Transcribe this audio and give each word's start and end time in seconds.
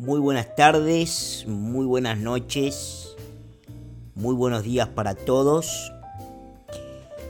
Muy 0.00 0.18
buenas 0.18 0.56
tardes, 0.56 1.44
muy 1.46 1.84
buenas 1.84 2.16
noches, 2.16 3.16
muy 4.14 4.34
buenos 4.34 4.62
días 4.62 4.88
para 4.88 5.14
todos. 5.14 5.92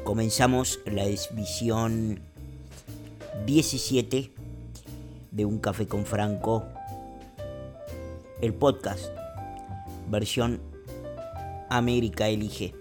Comenzamos 0.04 0.78
la 0.86 1.02
edición 1.02 2.20
17 3.44 4.30
de 5.32 5.44
Un 5.44 5.58
Café 5.58 5.88
con 5.88 6.06
Franco, 6.06 6.62
el 8.40 8.54
podcast, 8.54 9.06
versión 10.08 10.60
América 11.70 12.28
Elige. 12.28 12.72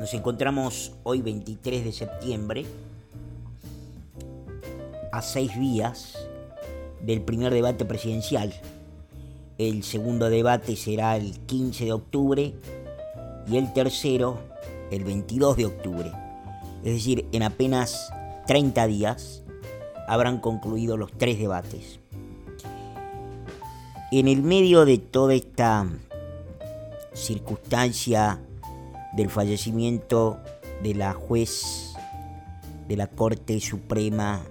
Nos 0.00 0.12
encontramos 0.12 0.90
hoy 1.04 1.22
23 1.22 1.84
de 1.84 1.92
septiembre 1.92 2.66
a 5.16 5.22
seis 5.22 5.58
días 5.58 6.28
del 7.00 7.22
primer 7.22 7.52
debate 7.52 7.86
presidencial. 7.86 8.52
El 9.56 9.82
segundo 9.82 10.28
debate 10.28 10.76
será 10.76 11.16
el 11.16 11.38
15 11.46 11.86
de 11.86 11.92
octubre 11.92 12.54
y 13.48 13.56
el 13.56 13.72
tercero 13.72 14.38
el 14.90 15.04
22 15.04 15.56
de 15.56 15.66
octubre. 15.66 16.12
Es 16.84 16.92
decir, 16.92 17.26
en 17.32 17.42
apenas 17.42 18.12
30 18.46 18.86
días 18.88 19.42
habrán 20.06 20.38
concluido 20.38 20.98
los 20.98 21.10
tres 21.12 21.38
debates. 21.38 21.98
En 24.12 24.28
el 24.28 24.42
medio 24.42 24.84
de 24.84 24.98
toda 24.98 25.32
esta 25.32 25.86
circunstancia 27.14 28.38
del 29.14 29.30
fallecimiento 29.30 30.38
de 30.82 30.94
la 30.94 31.14
juez 31.14 31.94
de 32.86 32.96
la 32.96 33.06
Corte 33.06 33.58
Suprema 33.60 34.42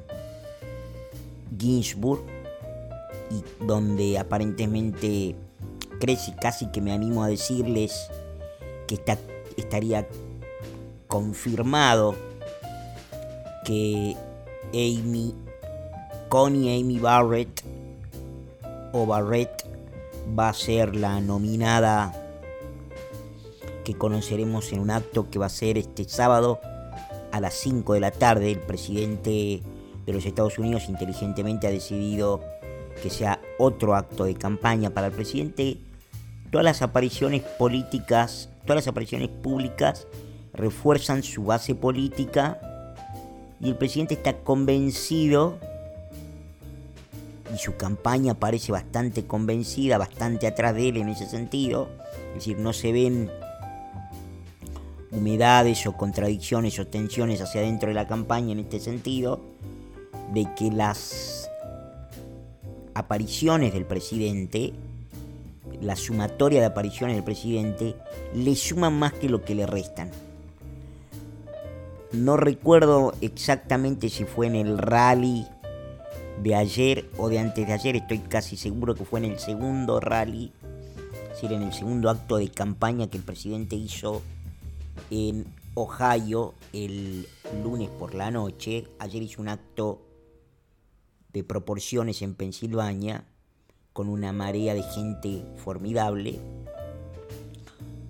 Ginsburg 1.57 2.21
y 3.31 3.65
donde 3.65 4.17
aparentemente 4.19 5.35
crece 5.99 6.35
casi 6.39 6.67
que 6.67 6.81
me 6.81 6.91
animo 6.91 7.23
a 7.23 7.27
decirles 7.27 8.09
que 8.87 8.95
está, 8.95 9.17
estaría 9.57 10.07
confirmado 11.07 12.15
que 13.63 14.15
Amy, 14.73 15.33
Connie 16.29 16.79
Amy 16.79 16.99
Barrett 16.99 17.63
o 18.93 19.05
Barrett 19.05 19.65
va 20.37 20.49
a 20.49 20.53
ser 20.53 20.95
la 20.95 21.19
nominada 21.21 22.13
que 23.83 23.93
conoceremos 23.93 24.71
en 24.73 24.79
un 24.79 24.89
acto 24.89 25.29
que 25.29 25.39
va 25.39 25.45
a 25.45 25.49
ser 25.49 25.77
este 25.77 26.05
sábado 26.05 26.59
a 27.31 27.39
las 27.39 27.53
5 27.55 27.93
de 27.93 27.99
la 27.99 28.11
tarde. 28.11 28.51
El 28.51 28.59
presidente 28.59 29.61
de 30.05 30.13
los 30.13 30.25
Estados 30.25 30.59
Unidos 30.59 30.87
inteligentemente 30.87 31.67
ha 31.67 31.71
decidido 31.71 32.41
que 33.01 33.09
sea 33.09 33.39
otro 33.57 33.95
acto 33.95 34.25
de 34.25 34.35
campaña 34.35 34.89
para 34.89 35.07
el 35.07 35.13
presidente. 35.13 35.77
Todas 36.51 36.63
las 36.63 36.81
apariciones 36.81 37.41
políticas, 37.41 38.49
todas 38.63 38.77
las 38.77 38.87
apariciones 38.87 39.29
públicas 39.29 40.07
refuerzan 40.53 41.23
su 41.23 41.43
base 41.43 41.75
política 41.75 42.59
y 43.59 43.69
el 43.69 43.75
presidente 43.75 44.13
está 44.13 44.37
convencido 44.37 45.57
y 47.53 47.57
su 47.57 47.75
campaña 47.75 48.35
parece 48.35 48.71
bastante 48.71 49.25
convencida, 49.25 49.97
bastante 49.97 50.47
atrás 50.47 50.75
de 50.75 50.89
él 50.89 50.97
en 50.97 51.09
ese 51.09 51.25
sentido. 51.25 51.89
Es 52.29 52.35
decir, 52.35 52.57
no 52.59 52.73
se 52.73 52.91
ven 52.91 53.29
humedades 55.11 55.85
o 55.87 55.93
contradicciones 55.93 56.77
o 56.79 56.87
tensiones 56.87 57.41
hacia 57.41 57.61
adentro 57.61 57.89
de 57.89 57.95
la 57.95 58.07
campaña 58.07 58.51
en 58.51 58.59
este 58.59 58.79
sentido 58.79 59.55
de 60.33 60.47
que 60.55 60.71
las 60.71 61.49
apariciones 62.93 63.73
del 63.73 63.85
presidente, 63.85 64.73
la 65.81 65.95
sumatoria 65.95 66.59
de 66.59 66.67
apariciones 66.67 67.15
del 67.15 67.25
presidente, 67.25 67.95
le 68.33 68.55
suman 68.55 68.97
más 68.97 69.13
que 69.13 69.29
lo 69.29 69.43
que 69.43 69.55
le 69.55 69.65
restan. 69.65 70.11
No 72.11 72.37
recuerdo 72.37 73.13
exactamente 73.21 74.09
si 74.09 74.23
fue 74.23 74.47
en 74.47 74.55
el 74.55 74.77
rally 74.77 75.45
de 76.41 76.55
ayer 76.55 77.09
o 77.17 77.29
de 77.29 77.39
antes 77.39 77.67
de 77.67 77.73
ayer, 77.73 77.95
estoy 77.97 78.19
casi 78.19 78.57
seguro 78.57 78.95
que 78.95 79.05
fue 79.05 79.19
en 79.19 79.25
el 79.25 79.39
segundo 79.39 79.99
rally, 79.99 80.51
es 81.23 81.41
decir, 81.41 81.51
en 81.51 81.63
el 81.63 81.73
segundo 81.73 82.09
acto 82.09 82.37
de 82.37 82.49
campaña 82.49 83.07
que 83.07 83.17
el 83.17 83.23
presidente 83.23 83.75
hizo 83.75 84.21
en 85.11 85.45
Ohio 85.73 86.53
el 86.71 87.27
lunes 87.63 87.89
por 87.89 88.15
la 88.15 88.31
noche. 88.31 88.87
Ayer 88.99 89.23
hizo 89.23 89.41
un 89.41 89.49
acto 89.49 90.04
de 91.35 91.43
proporciones 91.43 92.21
en 92.21 92.33
Pensilvania, 92.33 93.25
con 93.91 94.07
una 94.07 94.31
marea 94.31 94.73
de 94.73 94.83
gente 94.83 95.43
formidable, 95.57 96.39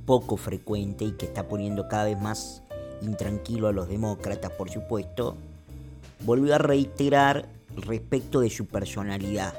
poco 0.06 0.38
frecuente 0.38 1.06
y 1.06 1.14
que 1.14 1.26
está 1.26 1.48
poniendo 1.48 1.88
cada 1.88 2.06
vez 2.06 2.22
más 2.22 2.62
intranquilo 3.02 3.68
a 3.68 3.72
los 3.72 3.88
demócratas, 3.88 4.52
por 4.52 4.70
supuesto, 4.70 5.38
volvió 6.20 6.54
a 6.54 6.60
reiterar 6.60 7.48
respecto 7.76 8.42
de 8.42 8.52
su 8.52 8.68
personalidad. 8.68 9.56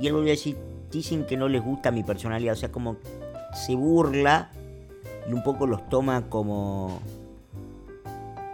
Y 0.00 0.08
él 0.08 0.14
volvió 0.14 0.30
a 0.30 0.34
decir, 0.34 0.56
dicen 0.90 1.26
que 1.26 1.36
no 1.36 1.48
les 1.48 1.62
gusta 1.62 1.92
mi 1.92 2.02
personalidad, 2.02 2.54
o 2.54 2.58
sea, 2.58 2.72
como 2.72 2.96
se 3.54 3.76
burla 3.76 4.50
y 5.28 5.32
un 5.32 5.44
poco 5.44 5.68
los 5.68 5.88
toma 5.88 6.28
como 6.28 7.00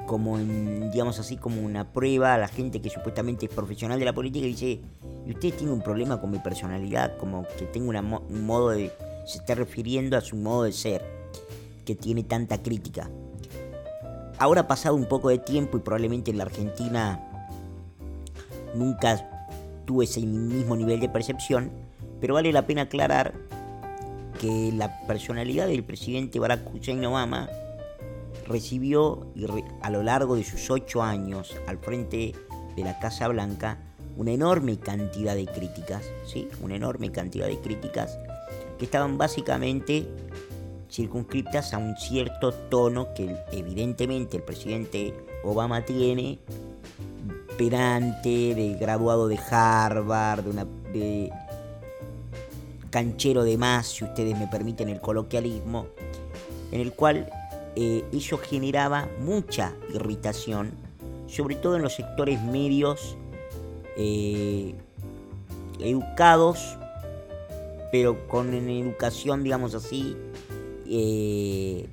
como 0.06 0.38
en, 0.38 0.90
digamos 0.90 1.18
así, 1.18 1.36
como 1.36 1.60
una 1.60 1.92
prueba 1.92 2.34
a 2.34 2.38
la 2.38 2.48
gente 2.48 2.80
que 2.80 2.88
supuestamente 2.88 3.46
es 3.46 3.52
profesional 3.52 3.98
de 3.98 4.04
la 4.04 4.12
política 4.12 4.46
y 4.46 4.50
dice, 4.50 4.80
¿y 5.26 5.30
usted 5.30 5.54
tiene 5.54 5.72
un 5.72 5.82
problema 5.82 6.20
con 6.20 6.30
mi 6.30 6.38
personalidad? 6.38 7.16
Como 7.18 7.46
que 7.58 7.66
tengo 7.66 7.90
un 7.90 8.46
modo 8.46 8.70
de, 8.70 8.92
se 9.26 9.38
está 9.38 9.54
refiriendo 9.54 10.16
a 10.16 10.20
su 10.20 10.36
modo 10.36 10.62
de 10.62 10.72
ser, 10.72 11.04
que 11.84 11.94
tiene 11.94 12.22
tanta 12.24 12.62
crítica. 12.62 13.10
Ahora 14.38 14.62
ha 14.62 14.68
pasado 14.68 14.94
un 14.94 15.06
poco 15.06 15.28
de 15.28 15.38
tiempo 15.38 15.76
y 15.76 15.80
probablemente 15.80 16.30
en 16.30 16.38
la 16.38 16.44
Argentina 16.44 17.20
nunca 18.74 19.50
tuve 19.86 20.04
ese 20.04 20.20
mismo 20.20 20.76
nivel 20.76 21.00
de 21.00 21.08
percepción, 21.08 21.70
pero 22.20 22.34
vale 22.34 22.52
la 22.52 22.66
pena 22.66 22.82
aclarar 22.82 23.34
que 24.40 24.72
la 24.72 25.00
personalidad 25.06 25.66
del 25.68 25.84
presidente 25.84 26.38
Barack 26.38 26.74
Hussein 26.74 27.04
Obama 27.04 27.48
recibió 28.46 29.26
a 29.82 29.90
lo 29.90 30.02
largo 30.02 30.36
de 30.36 30.44
sus 30.44 30.70
ocho 30.70 31.02
años 31.02 31.54
al 31.66 31.78
frente 31.78 32.34
de 32.76 32.84
la 32.84 32.98
Casa 32.98 33.28
Blanca 33.28 33.78
una 34.16 34.32
enorme 34.32 34.78
cantidad 34.78 35.34
de 35.34 35.46
críticas, 35.46 36.04
¿sí? 36.24 36.48
Una 36.62 36.76
enorme 36.76 37.10
cantidad 37.12 37.46
de 37.46 37.58
críticas 37.58 38.18
que 38.78 38.86
estaban 38.86 39.18
básicamente 39.18 40.06
circunscriptas 40.90 41.74
a 41.74 41.78
un 41.78 41.96
cierto 41.96 42.52
tono 42.52 43.12
que 43.14 43.36
evidentemente 43.52 44.38
el 44.38 44.42
presidente 44.42 45.12
Obama 45.44 45.84
tiene, 45.84 46.38
perante, 47.58 48.54
de 48.54 48.76
graduado 48.80 49.28
de 49.28 49.38
Harvard, 49.50 50.44
de, 50.44 50.50
una, 50.50 50.66
de 50.92 51.32
canchero 52.90 53.44
de 53.44 53.58
más, 53.58 53.86
si 53.86 54.04
ustedes 54.04 54.38
me 54.38 54.46
permiten 54.46 54.88
el 54.88 55.00
coloquialismo, 55.00 55.86
en 56.72 56.80
el 56.80 56.92
cual 56.92 57.30
eh, 57.76 58.04
eso 58.10 58.38
generaba 58.38 59.08
mucha 59.20 59.74
irritación, 59.92 60.72
sobre 61.26 61.56
todo 61.56 61.76
en 61.76 61.82
los 61.82 61.94
sectores 61.94 62.40
medios 62.42 63.18
eh, 63.98 64.74
educados, 65.78 66.78
pero 67.92 68.26
con 68.28 68.48
una 68.48 68.72
educación, 68.72 69.42
digamos 69.42 69.74
así, 69.74 70.16
eh, 70.88 71.86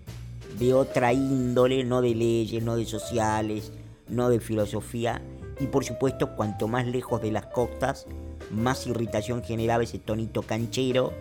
de 0.58 0.74
otra 0.74 1.12
índole, 1.12 1.84
no 1.84 2.02
de 2.02 2.16
leyes, 2.16 2.64
no 2.64 2.78
de 2.78 2.86
sociales, 2.86 3.74
no 4.08 4.30
de 4.30 4.40
filosofía, 4.40 5.22
y 5.60 5.68
por 5.68 5.84
supuesto, 5.84 6.36
cuanto 6.38 6.70
más 6.70 6.88
lejos 6.88 7.22
de 7.22 7.32
las 7.32 7.48
costas, 7.48 8.08
más 8.52 8.88
irritación 8.88 9.44
generaba 9.44 9.84
ese 9.84 10.00
tonito 10.00 10.44
canchero 10.44 11.12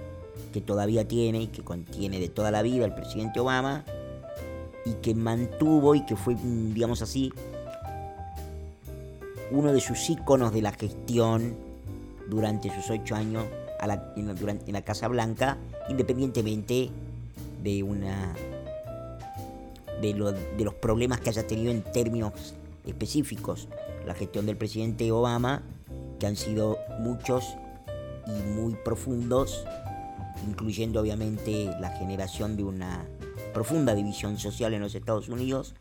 que 0.53 0.61
todavía 0.61 1.07
tiene 1.07 1.43
y 1.43 1.47
que 1.49 1.63
contiene 1.63 2.21
de 2.21 2.29
toda 2.29 2.51
la 2.51 2.63
vida 2.63 2.85
el 2.85 2.95
presidente 2.95 3.41
Obama, 3.41 3.85
y 4.85 4.95
que 4.95 5.15
mantuvo 5.15 5.95
y 5.95 6.05
que 6.05 6.17
fue, 6.17 6.35
digamos 6.35 7.03
así, 7.03 7.33
uno 9.51 9.73
de 9.73 9.81
sus 9.81 10.09
íconos 10.09 10.53
de 10.53 10.63
la 10.63 10.73
gestión 10.73 11.55
durante 12.29 12.75
sus 12.75 12.91
ocho 12.91 13.15
años 13.15 13.45
en, 14.17 14.73
la, 14.73 14.83
Casa 14.83 15.09
Blanca, 15.09 15.59
independientemente 15.89 16.91
de 17.63 17.83
una 17.83 18.33
de, 20.01 20.15
de 20.57 20.65
los 20.65 20.75
problemas 20.75 21.21
que 21.21 21.31
haya 21.31 21.47
tenido 21.47 21.71
en 21.71 21.83
términos 21.83 22.33
específicos. 22.87 23.69
La 24.07 24.15
gestión 24.15 24.47
del 24.47 24.57
presidente 24.57 25.11
Obama, 25.13 25.63
que 26.19 26.27
han 26.27 26.37
sido 26.37 26.79
muchos 27.01 27.57
y 28.27 28.51
muy 28.55 28.75
profundos, 28.75 29.65
incluyendo 30.49 31.01
obviamente 31.01 31.67
la 31.81 31.91
generación 31.91 32.57
de 32.57 32.65
una 32.65 33.05
profunda 33.53 33.95
división 33.95 34.39
social 34.39 34.75
en 34.75 34.81
los 34.81 34.95
Estados 34.95 35.29
Unidos, 35.29 35.75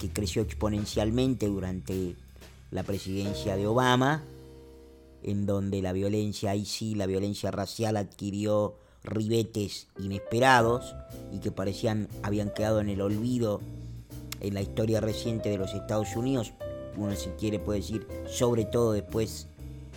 que 0.00 0.08
creció 0.08 0.42
exponencialmente 0.42 1.46
durante 1.46 2.14
la 2.70 2.82
presidencia 2.82 3.56
de 3.56 3.66
Obama, 3.66 4.22
en 5.22 5.46
donde 5.46 5.82
la 5.82 5.92
violencia, 5.92 6.52
ahí 6.52 6.64
sí, 6.64 6.94
la 6.94 7.06
violencia 7.06 7.50
racial 7.50 7.96
adquirió 7.96 8.76
ribetes 9.02 9.88
inesperados 9.98 10.94
y 11.32 11.38
que 11.38 11.50
parecían 11.50 12.08
habían 12.22 12.50
quedado 12.50 12.80
en 12.80 12.88
el 12.88 13.00
olvido 13.00 13.60
en 14.40 14.54
la 14.54 14.62
historia 14.62 15.00
reciente 15.00 15.48
de 15.48 15.58
los 15.58 15.74
Estados 15.74 16.14
Unidos, 16.16 16.52
uno 16.96 17.14
si 17.14 17.30
quiere 17.30 17.58
puede 17.58 17.80
decir, 17.80 18.06
sobre 18.28 18.64
todo 18.64 18.92
después 18.92 19.46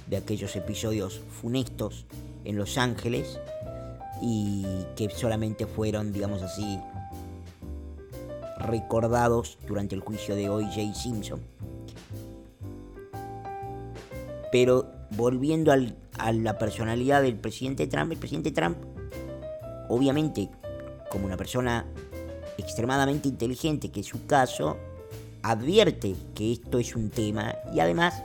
de 0.07 0.17
aquellos 0.17 0.55
episodios 0.55 1.21
funestos 1.41 2.05
en 2.43 2.57
Los 2.57 2.77
Ángeles 2.77 3.39
y 4.21 4.65
que 4.95 5.09
solamente 5.09 5.65
fueron, 5.65 6.13
digamos 6.13 6.41
así, 6.41 6.79
recordados 8.65 9.57
durante 9.67 9.95
el 9.95 10.01
juicio 10.01 10.35
de 10.35 10.49
O.J. 10.49 10.93
Simpson. 10.93 11.41
Pero 14.51 14.89
volviendo 15.11 15.71
a 15.71 16.31
la 16.31 16.57
personalidad 16.57 17.21
del 17.21 17.35
presidente 17.35 17.87
Trump, 17.87 18.11
el 18.11 18.17
presidente 18.17 18.51
Trump, 18.51 18.77
obviamente, 19.89 20.49
como 21.09 21.25
una 21.25 21.37
persona 21.37 21.85
extremadamente 22.57 23.27
inteligente, 23.27 23.89
que 23.89 24.01
es 24.01 24.07
su 24.07 24.25
caso, 24.25 24.77
advierte 25.41 26.15
que 26.35 26.51
esto 26.51 26.79
es 26.79 26.95
un 26.95 27.09
tema 27.09 27.55
y 27.73 27.79
además 27.79 28.23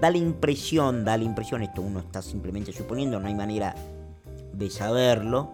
da 0.00 0.10
la 0.10 0.18
impresión, 0.18 1.04
da 1.04 1.16
la 1.16 1.24
impresión, 1.24 1.62
esto 1.62 1.80
uno 1.80 2.00
está 2.00 2.20
simplemente 2.20 2.72
suponiendo, 2.72 3.18
no 3.20 3.26
hay 3.26 3.34
manera 3.34 3.74
de 4.52 4.70
saberlo 4.70 5.52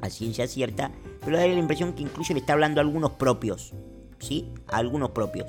a 0.00 0.08
ciencia 0.08 0.46
cierta, 0.46 0.90
pero 1.24 1.36
da 1.36 1.46
la 1.46 1.52
impresión 1.54 1.92
que 1.92 2.02
incluso 2.02 2.32
le 2.32 2.40
está 2.40 2.54
hablando 2.54 2.80
a 2.80 2.84
algunos 2.84 3.12
propios, 3.12 3.72
¿sí? 4.18 4.48
A 4.68 4.78
algunos 4.78 5.10
propios. 5.10 5.46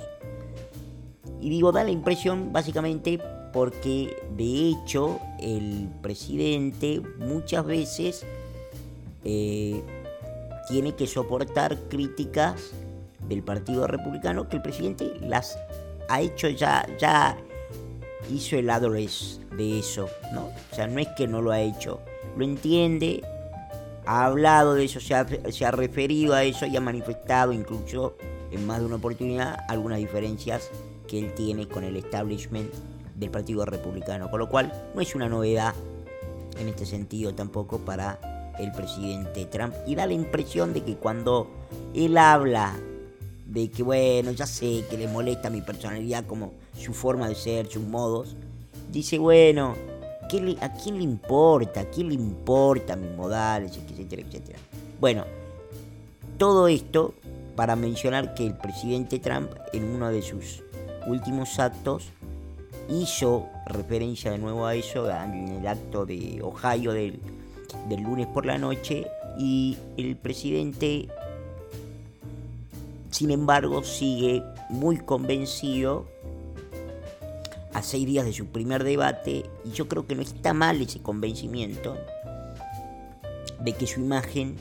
Y 1.39 1.49
digo, 1.49 1.71
da 1.71 1.83
la 1.83 1.91
impresión 1.91 2.53
básicamente 2.53 3.19
porque 3.53 4.15
de 4.37 4.69
hecho 4.69 5.19
el 5.39 5.89
presidente 6.01 7.01
muchas 7.19 7.65
veces 7.65 8.25
eh, 9.25 9.81
tiene 10.69 10.95
que 10.95 11.07
soportar 11.07 11.77
críticas 11.89 12.71
del 13.27 13.43
Partido 13.43 13.87
Republicano 13.87 14.47
que 14.47 14.57
el 14.57 14.61
presidente 14.61 15.13
las 15.21 15.57
ha 16.09 16.21
hecho 16.21 16.49
ya, 16.49 16.85
ya 16.99 17.37
hizo 18.29 18.57
el 18.57 18.69
address 18.69 19.39
de 19.57 19.79
eso, 19.79 20.09
¿no? 20.33 20.45
O 20.71 20.75
sea, 20.75 20.87
no 20.87 20.99
es 20.99 21.07
que 21.09 21.27
no 21.27 21.41
lo 21.41 21.51
ha 21.51 21.61
hecho, 21.61 21.99
lo 22.37 22.43
entiende, 22.45 23.21
ha 24.05 24.25
hablado 24.25 24.73
de 24.73 24.85
eso, 24.85 24.99
se 24.99 25.13
ha, 25.15 25.25
se 25.51 25.65
ha 25.65 25.71
referido 25.71 26.33
a 26.33 26.43
eso 26.43 26.65
y 26.65 26.75
ha 26.75 26.81
manifestado 26.81 27.53
incluso 27.53 28.15
en 28.51 28.65
más 28.65 28.79
de 28.79 28.85
una 28.85 28.95
oportunidad 28.95 29.59
algunas 29.67 29.99
diferencias 29.99 30.69
que 31.07 31.19
él 31.19 31.33
tiene 31.33 31.67
con 31.67 31.83
el 31.83 31.95
establishment 31.95 32.71
del 33.15 33.29
Partido 33.29 33.65
Republicano, 33.65 34.29
con 34.29 34.39
lo 34.39 34.49
cual 34.49 34.71
no 34.95 35.01
es 35.01 35.15
una 35.15 35.29
novedad 35.29 35.73
en 36.59 36.67
este 36.67 36.85
sentido 36.85 37.33
tampoco 37.33 37.79
para 37.79 38.53
el 38.59 38.71
presidente 38.71 39.45
Trump. 39.45 39.73
Y 39.87 39.95
da 39.95 40.05
la 40.05 40.13
impresión 40.13 40.73
de 40.73 40.83
que 40.83 40.95
cuando 40.95 41.47
él 41.93 42.17
habla 42.17 42.75
de 43.45 43.69
que 43.69 43.83
bueno, 43.83 44.31
ya 44.31 44.45
sé 44.45 44.85
que 44.89 44.97
le 44.97 45.07
molesta 45.07 45.49
mi 45.49 45.61
personalidad 45.61 46.25
como 46.25 46.53
su 46.77 46.93
forma 46.93 47.27
de 47.27 47.35
ser, 47.35 47.67
sus 47.67 47.83
modos, 47.83 48.35
dice 48.91 49.19
bueno, 49.19 49.75
¿a 50.61 50.73
quién 50.73 50.97
le 50.97 51.03
importa? 51.03 51.81
¿A 51.81 51.85
quién 51.85 52.09
le 52.09 52.15
importa 52.15 52.95
mis 52.95 53.11
modales, 53.11 53.77
etcétera, 53.77 54.21
etcétera? 54.21 54.59
Bueno, 54.99 55.25
todo 56.37 56.67
esto 56.67 57.13
para 57.55 57.75
mencionar 57.75 58.33
que 58.33 58.45
el 58.45 58.55
presidente 58.55 59.19
Trump 59.19 59.51
en 59.73 59.83
uno 59.83 60.09
de 60.09 60.21
sus 60.21 60.63
últimos 61.07 61.59
actos 61.59 62.09
hizo 62.89 63.47
referencia 63.65 64.31
de 64.31 64.37
nuevo 64.37 64.65
a 64.65 64.75
eso 64.75 65.09
en 65.09 65.47
el 65.49 65.67
acto 65.67 66.05
de 66.05 66.41
Ohio 66.41 66.93
del, 66.93 67.19
del 67.89 68.01
lunes 68.01 68.27
por 68.27 68.45
la 68.45 68.57
noche 68.57 69.07
y 69.37 69.77
el 69.97 70.15
presidente 70.15 71.07
sin 73.11 73.31
embargo 73.31 73.83
sigue 73.83 74.43
muy 74.69 74.97
convencido 74.97 76.05
a 77.73 77.81
seis 77.81 78.05
días 78.05 78.25
de 78.25 78.33
su 78.33 78.47
primer 78.47 78.83
debate 78.83 79.49
y 79.63 79.71
yo 79.71 79.87
creo 79.87 80.07
que 80.07 80.15
no 80.15 80.21
está 80.21 80.53
mal 80.53 80.81
ese 80.81 81.01
convencimiento 81.01 81.97
de 83.63 83.73
que 83.73 83.87
su 83.87 83.99
imagen, 83.99 84.57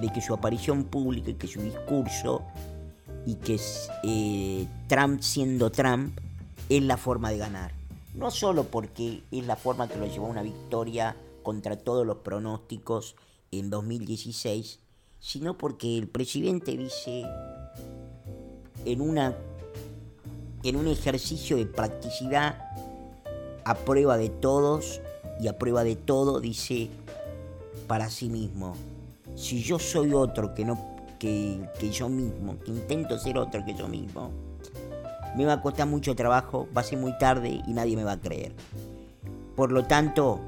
de 0.00 0.12
que 0.12 0.20
su 0.20 0.34
aparición 0.34 0.84
pública 0.84 1.30
y 1.30 1.34
que 1.34 1.46
su 1.46 1.60
discurso 1.60 2.42
y 3.26 3.34
que 3.36 3.60
eh, 4.04 4.66
Trump 4.88 5.20
siendo 5.20 5.70
Trump 5.70 6.18
es 6.68 6.82
la 6.82 6.96
forma 6.96 7.30
de 7.30 7.38
ganar. 7.38 7.72
No 8.14 8.30
solo 8.30 8.64
porque 8.64 9.22
es 9.30 9.46
la 9.46 9.56
forma 9.56 9.88
que 9.88 9.98
lo 9.98 10.06
llevó 10.06 10.26
a 10.26 10.30
una 10.30 10.42
victoria 10.42 11.16
contra 11.42 11.76
todos 11.76 12.06
los 12.06 12.18
pronósticos 12.18 13.16
en 13.50 13.68
2016, 13.68 14.78
sino 15.20 15.58
porque 15.58 15.98
el 15.98 16.08
presidente 16.08 16.76
dice 16.76 17.24
en 18.84 19.00
una 19.00 19.36
en 20.68 20.76
un 20.76 20.88
ejercicio 20.88 21.56
de 21.56 21.66
practicidad 21.66 22.58
a 23.64 23.74
prueba 23.74 24.16
de 24.16 24.28
todos 24.28 25.00
y 25.40 25.48
a 25.48 25.58
prueba 25.58 25.84
de 25.84 25.96
todo 25.96 26.40
dice 26.40 26.88
para 27.86 28.10
sí 28.10 28.28
mismo, 28.28 28.74
si 29.36 29.62
yo 29.62 29.78
soy 29.78 30.12
otro 30.12 30.54
que 30.54 30.64
no 30.64 30.96
que, 31.18 31.60
que 31.78 31.90
yo 31.90 32.08
mismo, 32.08 32.58
que 32.58 32.70
intento 32.70 33.18
ser 33.18 33.38
otro 33.38 33.64
que 33.64 33.74
yo 33.74 33.88
mismo, 33.88 34.30
me 35.36 35.44
va 35.44 35.54
a 35.54 35.62
costar 35.62 35.86
mucho 35.86 36.14
trabajo, 36.14 36.68
va 36.76 36.80
a 36.80 36.84
ser 36.84 36.98
muy 36.98 37.16
tarde 37.18 37.60
y 37.66 37.72
nadie 37.72 37.96
me 37.96 38.04
va 38.04 38.12
a 38.12 38.20
creer. 38.20 38.52
Por 39.54 39.72
lo 39.72 39.84
tanto, 39.84 40.40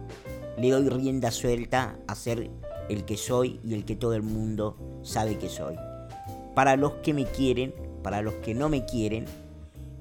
le 0.59 0.71
doy 0.71 0.89
rienda 0.89 1.31
suelta 1.31 1.97
a 2.07 2.15
ser 2.15 2.51
el 2.89 3.05
que 3.05 3.17
soy 3.17 3.61
y 3.65 3.75
el 3.75 3.85
que 3.85 3.97
todo 3.97 4.15
el 4.15 4.23
mundo 4.23 4.77
sabe 5.03 5.39
que 5.39 5.49
soy. 5.49 5.77
Para 6.55 6.77
los 6.77 6.95
que 6.95 7.15
me 7.15 7.25
quieren, 7.25 7.75
para 8.03 8.23
los 8.23 8.35
que 8.35 8.55
no 8.55 8.69
me 8.69 8.85
quieren, 8.85 9.27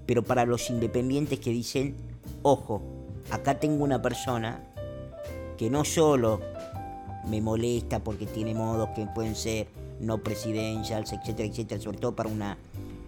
pero 0.07 0.23
para 0.23 0.45
los 0.45 0.69
independientes 0.69 1.39
que 1.39 1.51
dicen, 1.51 1.95
ojo, 2.41 2.81
acá 3.29 3.59
tengo 3.59 3.83
una 3.83 4.01
persona 4.01 4.63
que 5.57 5.69
no 5.69 5.83
solo 5.83 6.39
me 7.27 7.41
molesta 7.41 7.99
porque 7.99 8.25
tiene 8.25 8.55
modos 8.55 8.89
que 8.95 9.05
pueden 9.13 9.35
ser 9.35 9.67
no 9.99 10.19
presidenciales, 10.19 11.11
etcétera, 11.11 11.49
etcétera, 11.49 11.81
sobre 11.81 11.97
todo 11.97 12.15
para 12.15 12.29
una 12.29 12.57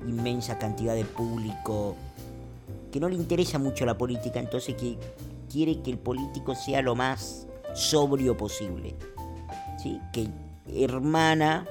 inmensa 0.06 0.60
cantidad 0.60 0.94
de 0.94 1.06
público 1.06 1.96
que 2.92 3.00
no 3.00 3.07
le 3.07 3.16
interesa 3.16 3.60
mucho 3.60 3.86
la 3.86 3.98
política, 3.98 4.40
entonces 4.40 4.75
que 4.75 4.98
quiere 5.50 5.82
que 5.82 5.91
el 5.91 5.98
político 5.98 6.53
sea 6.53 6.82
lo 6.82 6.96
más 6.96 7.48
sobrio 7.74 8.36
posible, 8.36 8.96
¿sí? 9.82 10.00
que 10.12 10.27
hermana 10.75 11.65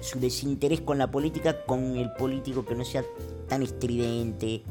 su 0.00 0.18
desinterés 0.18 0.80
con 0.80 0.96
la 0.96 1.10
política 1.10 1.64
con 1.66 1.96
el 1.96 2.10
político 2.12 2.64
que 2.64 2.74
no 2.74 2.84
sea 2.84 3.04
tan 3.50 3.62
estridente, 3.62 4.62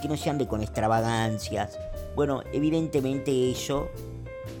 que 0.00 0.08
no 0.08 0.16
se 0.16 0.30
ande 0.30 0.46
con 0.46 0.62
extravagancias. 0.62 1.76
Bueno, 2.14 2.42
evidentemente 2.52 3.50
eso, 3.50 3.88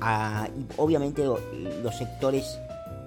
ah, 0.00 0.48
obviamente 0.76 1.24
los 1.24 1.94
sectores 1.96 2.58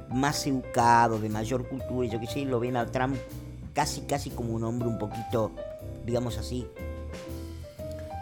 más 0.10 0.48
educados, 0.48 1.22
de 1.22 1.28
mayor 1.28 1.68
cultura, 1.68 2.08
yo 2.08 2.20
que 2.20 2.28
sé, 2.28 2.46
lo 2.46 2.62
ven 2.62 2.78
a 2.78 2.86
Trump 2.86 3.18
casi, 3.74 4.02
casi 4.02 4.30
como 4.30 4.54
un 4.54 4.64
hombre 4.64 4.88
un 4.88 4.98
poquito, 4.98 5.52
digamos 6.06 6.38
así, 6.38 6.68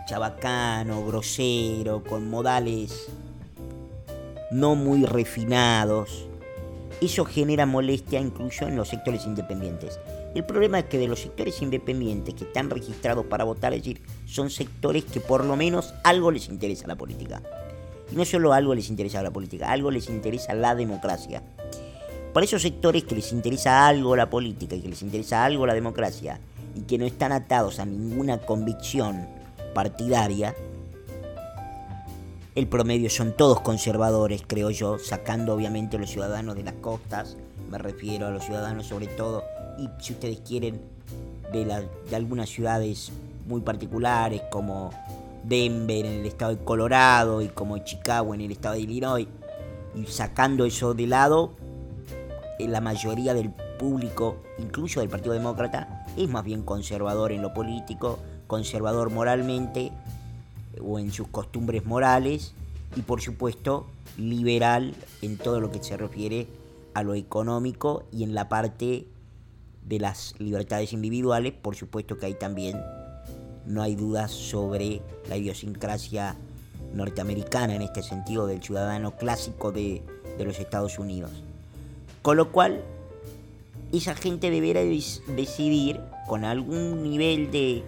chabacano, 0.08 1.06
grosero, 1.06 2.04
con 2.04 2.28
modales 2.30 3.12
no 4.52 4.76
muy 4.76 5.06
refinados. 5.06 6.26
Eso 7.02 7.24
genera 7.26 7.66
molestia 7.66 8.20
incluso 8.20 8.68
en 8.68 8.76
los 8.76 8.90
sectores 8.90 9.26
independientes. 9.26 10.00
El 10.36 10.46
problema 10.46 10.80
es 10.80 10.86
que 10.86 11.00
de 11.00 11.08
los 11.08 11.22
sectores 11.22 11.62
independientes 11.62 12.36
que 12.36 12.44
están 12.44 12.70
registrados 12.70 13.26
para 13.26 13.44
votar, 13.44 13.74
es 13.74 13.82
decir, 13.82 14.02
son 14.28 14.52
sectores 14.52 15.04
que 15.04 15.20
por 15.20 15.44
lo 15.44 15.56
menos 15.56 15.94
algo 16.04 16.30
les 16.30 16.50
interesa 16.50 16.88
la 16.88 16.96
política. 16.96 17.42
Y 18.12 18.16
no 18.16 18.26
solo 18.26 18.54
algo 18.54 18.76
les 18.76 18.90
interesa 18.90 19.24
la 19.24 19.32
política, 19.32 19.72
algo 19.72 19.90
les 19.90 20.08
interesa 20.08 20.54
la 20.54 20.76
democracia. 20.76 21.42
Para 22.34 22.46
esos 22.46 22.62
sectores 22.62 23.06
que 23.06 23.16
les 23.16 23.32
interesa 23.32 23.88
algo 23.88 24.16
la 24.16 24.30
política 24.30 24.76
y 24.76 24.82
que 24.82 24.90
les 24.90 25.02
interesa 25.02 25.44
algo 25.44 25.66
la 25.66 25.74
democracia 25.74 26.40
y 26.76 26.82
que 26.82 27.00
no 27.00 27.06
están 27.08 27.32
atados 27.32 27.80
a 27.80 27.86
ninguna 27.86 28.38
convicción 28.38 29.28
partidaria, 29.74 30.56
el 32.54 32.68
promedio 32.68 33.10
son 33.10 33.36
todos 33.36 33.62
conservadores, 33.62 34.44
creo 34.46 34.70
yo, 34.70 35.00
sacando 35.00 35.56
obviamente 35.56 35.98
los 35.98 36.12
ciudadanos 36.12 36.56
de 36.56 36.64
las 36.64 36.76
costas, 36.76 37.36
me 37.70 37.78
refiero 37.78 38.28
a 38.28 38.32
los 38.32 38.44
ciudadanos 38.44 38.88
sobre 38.88 39.08
todo, 39.08 39.44
y 39.78 39.90
si 40.02 40.14
ustedes 40.14 40.40
quieren, 40.42 40.82
de, 41.52 41.66
de 42.10 42.16
algunas 42.16 42.50
ciudades 42.50 43.12
muy 43.48 43.62
particulares 43.62 44.42
como 44.52 44.92
Denver 45.44 46.06
en 46.06 46.20
el 46.20 46.26
estado 46.26 46.56
de 46.56 46.64
Colorado 46.64 47.42
y 47.42 47.48
como 47.48 47.78
Chicago 47.80 48.34
en 48.34 48.42
el 48.42 48.52
estado 48.52 48.76
de 48.76 48.82
Illinois, 48.82 49.28
y 49.96 50.06
sacando 50.06 50.66
eso 50.66 50.94
de 50.94 51.08
lado, 51.08 51.54
la 52.60 52.82
mayoría 52.82 53.34
del 53.34 53.52
público, 53.80 54.38
incluso 54.60 55.00
del 55.00 55.10
Partido 55.10 55.34
Demócrata, 55.34 56.06
es 56.18 56.30
más 56.30 56.44
bien 56.44 56.62
conservador 56.64 57.32
en 57.32 57.42
lo 57.42 57.54
político, 57.54 58.20
conservador 58.48 59.10
moralmente 59.10 59.92
o 60.82 61.00
en 61.00 61.12
sus 61.12 61.28
costumbres 61.28 61.86
morales 61.86 62.54
y 62.96 63.02
por 63.02 63.22
supuesto 63.22 63.88
liberal 64.18 64.94
en 65.22 65.38
todo 65.38 65.60
lo 65.60 65.72
que 65.72 65.82
se 65.84 65.96
refiere 65.98 66.48
a 66.94 67.04
lo 67.04 67.14
económico 67.14 68.04
y 68.12 68.24
en 68.24 68.34
la 68.34 68.50
parte 68.50 69.08
de 69.86 70.00
las 70.00 70.36
libertades 70.40 70.94
individuales, 70.94 71.54
por 71.54 71.76
supuesto 71.76 72.18
que 72.18 72.28
hay 72.28 72.34
también, 72.36 72.80
no 73.66 73.82
hay 73.82 73.96
dudas 73.96 74.32
sobre 74.32 75.02
la 75.28 75.38
idiosincrasia 75.38 76.36
norteamericana 76.94 77.76
en 77.76 77.82
este 77.82 78.04
sentido 78.04 78.48
del 78.48 78.62
ciudadano 78.62 79.16
clásico 79.18 79.72
de, 79.72 80.04
de 80.38 80.46
los 80.46 80.60
Estados 80.60 81.00
Unidos. 81.00 81.32
Con 82.22 82.38
lo 82.38 82.52
cual, 82.52 82.84
esa 83.92 84.16
gente 84.16 84.52
deberá 84.52 84.82
decidir 84.82 86.00
con 86.28 86.46
algún 86.46 87.04
nivel 87.04 87.52
de, 87.52 87.84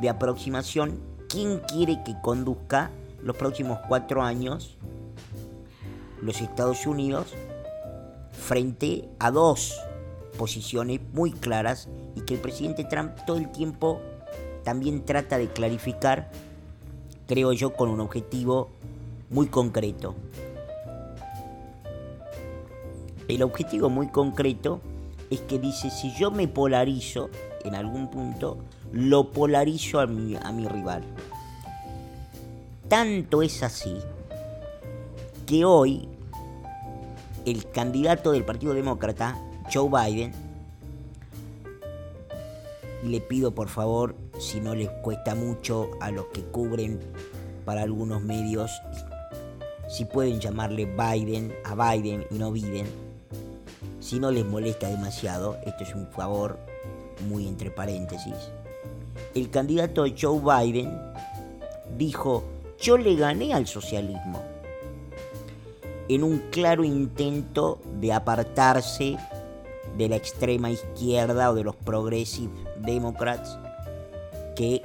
de 0.00 0.08
aproximación 0.08 0.98
quién 1.28 1.60
quiere 1.60 2.02
que 2.04 2.14
conduzca 2.22 2.90
los 3.22 3.36
próximos 3.36 3.78
cuatro 3.86 4.22
años 4.22 4.76
los 6.22 6.40
Estados 6.40 6.86
Unidos 6.86 7.34
frente 8.38 9.08
a 9.18 9.30
dos 9.30 9.78
posiciones 10.38 11.00
muy 11.12 11.32
claras 11.32 11.88
y 12.14 12.22
que 12.22 12.34
el 12.34 12.40
presidente 12.40 12.84
Trump 12.84 13.12
todo 13.26 13.36
el 13.36 13.50
tiempo 13.50 14.00
también 14.64 15.04
trata 15.04 15.38
de 15.38 15.48
clarificar, 15.48 16.30
creo 17.26 17.52
yo, 17.52 17.74
con 17.74 17.90
un 17.90 18.00
objetivo 18.00 18.70
muy 19.30 19.46
concreto. 19.48 20.14
El 23.26 23.42
objetivo 23.42 23.90
muy 23.90 24.08
concreto 24.08 24.80
es 25.30 25.40
que 25.40 25.58
dice, 25.58 25.90
si 25.90 26.14
yo 26.14 26.30
me 26.30 26.48
polarizo 26.48 27.28
en 27.64 27.74
algún 27.74 28.10
punto, 28.10 28.58
lo 28.92 29.30
polarizo 29.30 30.00
a 30.00 30.06
mi, 30.06 30.36
a 30.36 30.50
mi 30.52 30.66
rival. 30.66 31.02
Tanto 32.88 33.42
es 33.42 33.62
así 33.62 33.98
que 35.46 35.64
hoy 35.64 36.08
el 37.50 37.70
candidato 37.70 38.32
del 38.32 38.44
Partido 38.44 38.74
Demócrata, 38.74 39.38
Joe 39.72 39.88
Biden, 39.88 40.32
le 43.04 43.20
pido 43.20 43.54
por 43.54 43.68
favor, 43.68 44.14
si 44.38 44.60
no 44.60 44.74
les 44.74 44.90
cuesta 45.02 45.34
mucho 45.34 45.90
a 46.00 46.10
los 46.10 46.26
que 46.26 46.42
cubren 46.42 47.00
para 47.64 47.82
algunos 47.82 48.22
medios, 48.22 48.70
si 49.88 50.04
pueden 50.04 50.40
llamarle 50.40 50.84
Biden 50.84 51.54
a 51.64 51.74
Biden 51.74 52.26
y 52.30 52.34
no 52.34 52.52
Biden, 52.52 52.86
si 54.00 54.18
no 54.18 54.30
les 54.30 54.44
molesta 54.44 54.88
demasiado, 54.88 55.56
esto 55.64 55.84
es 55.84 55.94
un 55.94 56.06
favor 56.08 56.58
muy 57.28 57.48
entre 57.48 57.70
paréntesis. 57.70 58.34
El 59.34 59.48
candidato 59.48 60.04
Joe 60.20 60.40
Biden 60.40 60.92
dijo, 61.96 62.44
yo 62.78 62.98
le 62.98 63.16
gané 63.16 63.54
al 63.54 63.66
socialismo 63.66 64.57
en 66.08 66.24
un 66.24 66.38
claro 66.50 66.84
intento 66.84 67.80
de 68.00 68.12
apartarse 68.12 69.16
de 69.96 70.08
la 70.08 70.16
extrema 70.16 70.70
izquierda 70.70 71.50
o 71.50 71.54
de 71.54 71.64
los 71.64 71.76
progressive 71.76 72.52
democrats 72.80 73.58
que 74.56 74.82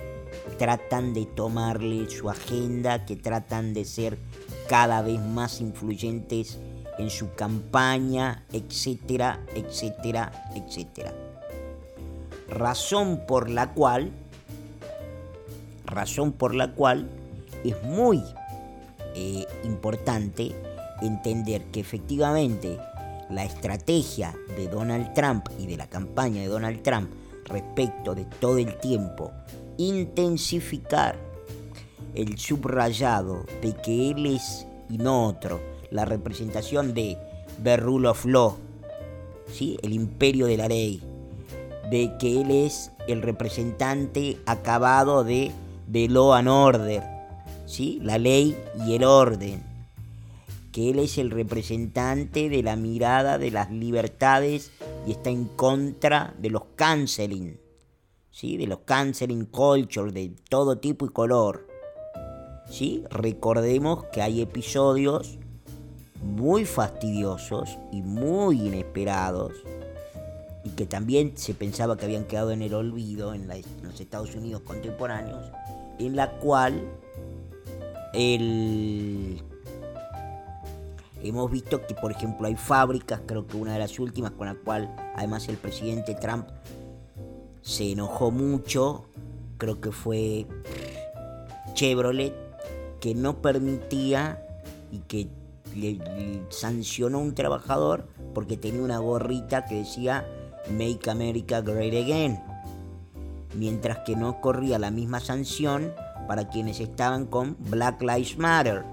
tratan 0.57 1.13
de 1.13 1.25
tomarle 1.25 2.09
su 2.09 2.29
agenda, 2.29 3.05
que 3.05 3.15
tratan 3.15 3.73
de 3.73 3.85
ser 3.85 4.17
cada 4.67 5.01
vez 5.01 5.19
más 5.19 5.61
influyentes 5.61 6.59
en 6.97 7.09
su 7.09 7.33
campaña, 7.33 8.43
etcétera, 8.51 9.39
etcétera, 9.55 10.31
etcétera. 10.55 11.13
Razón 12.49 13.21
por 13.27 13.49
la 13.49 13.73
cual, 13.73 14.11
razón 15.85 16.33
por 16.33 16.53
la 16.53 16.73
cual 16.73 17.09
es 17.63 17.81
muy 17.83 18.21
eh, 19.15 19.45
importante 19.63 20.53
entender 21.05 21.65
que 21.65 21.79
efectivamente 21.79 22.77
la 23.29 23.43
estrategia 23.43 24.35
de 24.55 24.67
Donald 24.67 25.13
Trump 25.13 25.47
y 25.59 25.67
de 25.67 25.77
la 25.77 25.87
campaña 25.87 26.41
de 26.41 26.47
Donald 26.47 26.81
Trump 26.81 27.09
respecto 27.45 28.15
de 28.15 28.25
todo 28.25 28.57
el 28.57 28.77
tiempo 28.79 29.31
intensificar 29.77 31.17
el 32.15 32.37
subrayado 32.37 33.45
de 33.61 33.73
que 33.73 34.11
él 34.11 34.25
es 34.27 34.67
y 34.89 34.97
no 34.97 35.25
otro, 35.27 35.59
la 35.89 36.05
representación 36.05 36.93
de 36.93 37.17
The 37.63 37.77
Rule 37.77 38.07
of 38.07 38.25
Law, 38.25 38.57
¿sí? 39.51 39.77
el 39.81 39.93
imperio 39.93 40.45
de 40.45 40.57
la 40.57 40.67
ley, 40.67 41.01
de 41.89 42.11
que 42.19 42.41
él 42.41 42.51
es 42.51 42.91
el 43.07 43.21
representante 43.21 44.37
acabado 44.45 45.23
de 45.23 45.51
The 45.91 46.07
Law 46.07 46.33
and 46.33 46.49
Order, 46.49 47.03
¿sí? 47.65 47.99
la 48.03 48.17
ley 48.17 48.55
y 48.85 48.95
el 48.95 49.03
orden 49.03 49.72
que 50.73 50.89
él 50.89 50.97
es 50.99 51.19
el 51.19 51.29
representante 51.29 52.49
de 52.49 52.63
la 52.63 52.75
mirada 52.75 53.37
de 53.37 53.51
las 53.51 53.71
libertades 53.71 54.71
y 55.05 55.11
está 55.11 55.29
en 55.29 55.45
contra 55.45 56.33
de 56.39 56.49
los 56.49 56.63
canceling, 56.75 57.59
¿sí? 58.31 58.57
de 58.57 58.65
los 58.65 58.79
canceling 58.79 59.45
culture 59.45 60.11
de 60.11 60.33
todo 60.49 60.79
tipo 60.79 61.05
y 61.05 61.09
color. 61.09 61.67
¿sí? 62.67 63.03
Recordemos 63.11 64.05
que 64.05 64.23
hay 64.23 64.41
episodios 64.41 65.37
muy 66.23 66.65
fastidiosos 66.65 67.77
y 67.91 68.01
muy 68.01 68.59
inesperados 68.59 69.53
y 70.63 70.71
que 70.71 70.87
también 70.87 71.37
se 71.37 71.53
pensaba 71.53 71.97
que 71.97 72.05
habían 72.05 72.25
quedado 72.25 72.49
en 72.49 72.63
el 72.63 72.73
olvido 72.73 73.35
en, 73.35 73.51
en 73.51 73.63
los 73.83 74.01
Estados 74.01 74.33
Unidos 74.33 74.63
contemporáneos, 74.63 75.45
en 75.99 76.15
la 76.15 76.31
cual 76.39 76.81
el 78.15 79.43
Hemos 81.23 81.49
visto 81.49 81.85
que, 81.87 81.95
por 81.95 82.11
ejemplo, 82.11 82.47
hay 82.47 82.55
fábricas, 82.55 83.21
creo 83.25 83.47
que 83.47 83.55
una 83.55 83.73
de 83.73 83.79
las 83.79 83.97
últimas, 83.97 84.31
con 84.31 84.47
la 84.47 84.55
cual 84.55 84.93
además 85.15 85.47
el 85.47 85.57
presidente 85.57 86.15
Trump 86.15 86.47
se 87.61 87.93
enojó 87.93 88.29
mucho, 88.29 89.05
creo 89.57 89.79
que 89.79 89.91
fue 89.91 90.45
Chevrolet, 91.73 92.33
que 92.99 93.15
no 93.15 93.41
permitía 93.41 94.45
y 94.91 94.99
que 94.99 95.29
le, 95.75 95.99
sancionó 96.49 97.19
a 97.19 97.21
un 97.21 97.35
trabajador 97.35 98.07
porque 98.33 98.57
tenía 98.57 98.81
una 98.81 98.99
gorrita 98.99 99.65
que 99.65 99.75
decía 99.75 100.27
Make 100.69 101.09
America 101.09 101.61
Great 101.61 101.93
Again, 101.93 102.39
mientras 103.55 103.99
que 103.99 104.15
no 104.15 104.41
corría 104.41 104.77
la 104.77 104.91
misma 104.91 105.19
sanción 105.19 105.93
para 106.27 106.49
quienes 106.49 106.79
estaban 106.79 107.25
con 107.25 107.55
Black 107.59 108.01
Lives 108.01 108.37
Matter. 108.37 108.83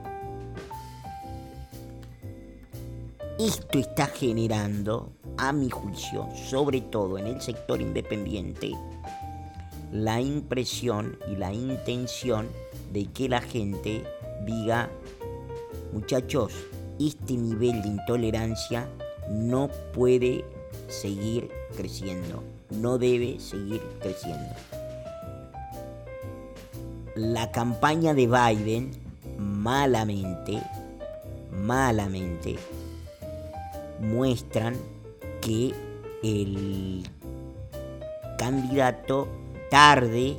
Esto 3.41 3.79
está 3.79 4.05
generando, 4.05 5.15
a 5.39 5.51
mi 5.55 5.71
juicio, 5.71 6.29
sobre 6.35 6.83
todo 6.83 7.17
en 7.17 7.27
el 7.27 7.41
sector 7.41 7.81
independiente, 7.81 8.73
la 9.91 10.21
impresión 10.21 11.19
y 11.27 11.37
la 11.37 11.51
intención 11.51 12.49
de 12.93 13.07
que 13.07 13.31
la 13.31 13.41
gente 13.41 14.05
diga, 14.45 14.91
muchachos, 15.91 16.53
este 16.99 17.33
nivel 17.33 17.81
de 17.81 17.89
intolerancia 17.89 18.87
no 19.31 19.71
puede 19.95 20.45
seguir 20.89 21.49
creciendo, 21.79 22.43
no 22.69 22.99
debe 22.99 23.41
seguir 23.41 23.81
creciendo. 24.03 24.55
La 27.15 27.51
campaña 27.51 28.13
de 28.13 28.27
Biden, 28.27 28.91
malamente, 29.39 30.63
malamente, 31.51 32.59
muestran 34.01 34.77
que 35.41 35.73
el 36.23 37.03
candidato 38.39 39.29
tarde 39.71 40.37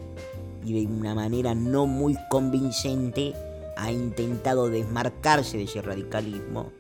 y 0.64 0.74
de 0.74 0.86
una 0.86 1.16
manera 1.16 1.56
no 1.56 1.88
muy 1.88 2.16
convincente 2.30 3.34
ha 3.78 3.92
intentado 3.92 4.70
desmarcarse 4.70 5.58
de 5.58 5.64
ese 5.64 5.82
radicalismo. 5.82 6.72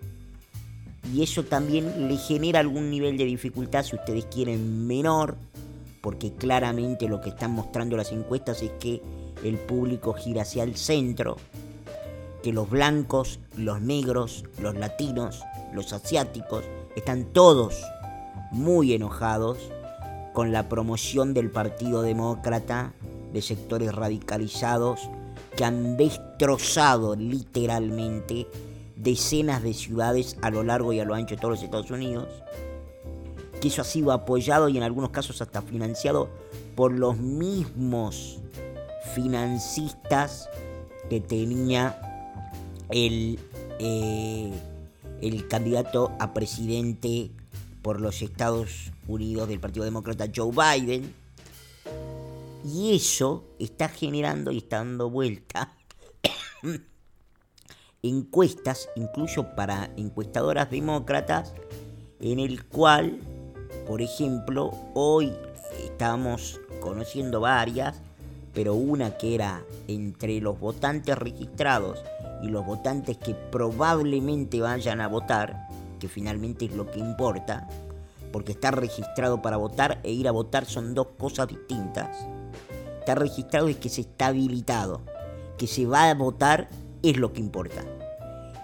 Y 1.14 1.24
eso 1.24 1.44
también 1.44 2.08
le 2.08 2.18
genera 2.18 2.60
algún 2.60 2.92
nivel 2.92 3.18
de 3.18 3.26
dificultad, 3.26 3.84
si 3.84 3.96
ustedes 3.96 4.26
quieren, 4.26 4.86
menor, 4.86 5.36
porque 6.02 6.32
claramente 6.34 7.08
lo 7.08 7.22
que 7.22 7.30
están 7.30 7.52
mostrando 7.52 7.98
las 7.98 8.12
encuestas 8.12 8.62
es 8.62 8.72
que 8.80 9.02
el 9.44 9.58
público 9.58 10.14
gira 10.14 10.44
hacia 10.44 10.64
el 10.64 10.76
centro, 10.76 11.38
que 12.44 12.54
los 12.54 12.70
blancos, 12.70 13.40
los 13.58 13.82
negros, 13.82 14.46
los 14.60 14.76
latinos 14.76 15.42
los 15.74 15.94
asiáticos, 15.94 16.64
están 16.96 17.26
todos 17.26 17.82
muy 18.52 18.94
enojados 18.94 19.58
con 20.34 20.52
la 20.52 20.70
promoción 20.70 21.34
del 21.34 21.50
Partido 21.50 22.02
Demócrata 22.02 22.94
de 23.34 23.42
sectores 23.42 23.94
radicalizados 23.94 25.10
que 25.56 25.64
han 25.64 25.98
destrozado 25.98 27.16
literalmente 27.16 28.48
decenas 28.96 29.64
de 29.64 29.74
ciudades 29.74 30.38
a 30.42 30.50
lo 30.50 30.64
largo 30.64 30.94
y 30.94 31.00
a 31.00 31.06
lo 31.06 31.14
ancho 31.14 31.36
de 31.36 31.42
todos 31.42 31.56
los 31.56 31.64
Estados 31.64 31.92
Unidos, 31.92 32.28
que 33.60 33.68
eso 33.68 33.82
ha 33.82 33.86
sido 33.86 34.12
apoyado 34.12 34.70
y 34.70 34.78
en 34.78 34.84
algunos 34.84 35.10
casos 35.10 35.42
hasta 35.42 35.62
financiado 35.62 36.30
por 36.76 36.92
los 36.92 37.18
mismos 37.18 38.40
financistas 39.14 40.50
que 41.10 41.20
tenía 41.20 42.00
el, 42.90 43.40
eh, 43.80 44.52
el 45.22 45.48
candidato 45.48 46.12
a 46.20 46.34
presidente 46.34 47.32
por 47.82 48.02
los 48.02 48.22
Estados 48.22 48.92
Unidos 49.08 49.48
del 49.48 49.60
Partido 49.60 49.86
Demócrata 49.86 50.26
Joe 50.34 50.52
Biden. 50.52 51.14
Y 52.66 52.96
eso 52.96 53.44
está 53.60 53.90
generando 53.90 54.52
y 54.52 54.60
está 54.60 54.78
dando 54.78 55.10
vuelta 55.10 55.74
encuestas, 58.04 58.90
incluso 58.96 59.56
para 59.56 59.92
encuestadoras 59.98 60.70
demócratas, 60.70 61.54
en 62.20 62.40
el 62.40 62.66
cual, 62.66 63.20
por 63.88 64.02
ejemplo, 64.02 64.72
hoy 64.94 65.34
estamos 65.84 66.60
conociendo 66.80 67.42
varias, 67.42 68.02
pero 68.54 68.74
una 68.74 69.18
que 69.18 69.36
era 69.36 69.64
entre 69.88 70.40
los 70.42 70.60
votantes 70.60 71.18
registrados 71.18 72.00
y 72.42 72.48
los 72.48 72.66
votantes 72.66 73.18
que 73.18 73.34
probablemente 73.34 74.62
vayan 74.62 75.02
a 75.02 75.08
votar, 75.08 75.68
que 76.00 76.08
finalmente 76.08 76.66
es 76.66 76.74
lo 76.74 76.90
que 76.90 77.00
importa, 77.00 77.68
porque 78.32 78.54
estar 78.54 78.80
registrado 78.80 79.42
para 79.42 79.58
votar 79.58 80.00
e 80.04 80.12
ir 80.12 80.28
a 80.28 80.32
votar 80.32 80.66
son 80.66 80.94
dos 80.94 81.08
cosas 81.18 81.48
distintas. 81.48 82.18
Estar 83.00 83.20
registrado 83.20 83.68
es 83.68 83.78
que 83.78 83.90
se 83.90 84.02
está 84.02 84.28
habilitado, 84.28 85.02
que 85.58 85.68
se 85.68 85.86
va 85.86 86.10
a 86.10 86.14
votar 86.14 86.70
es 87.04 87.18
lo 87.18 87.34
que 87.34 87.42
importa. 87.42 87.84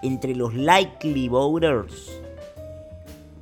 Entre 0.02 0.34
los 0.34 0.54
likely 0.54 1.28
voters, 1.28 2.20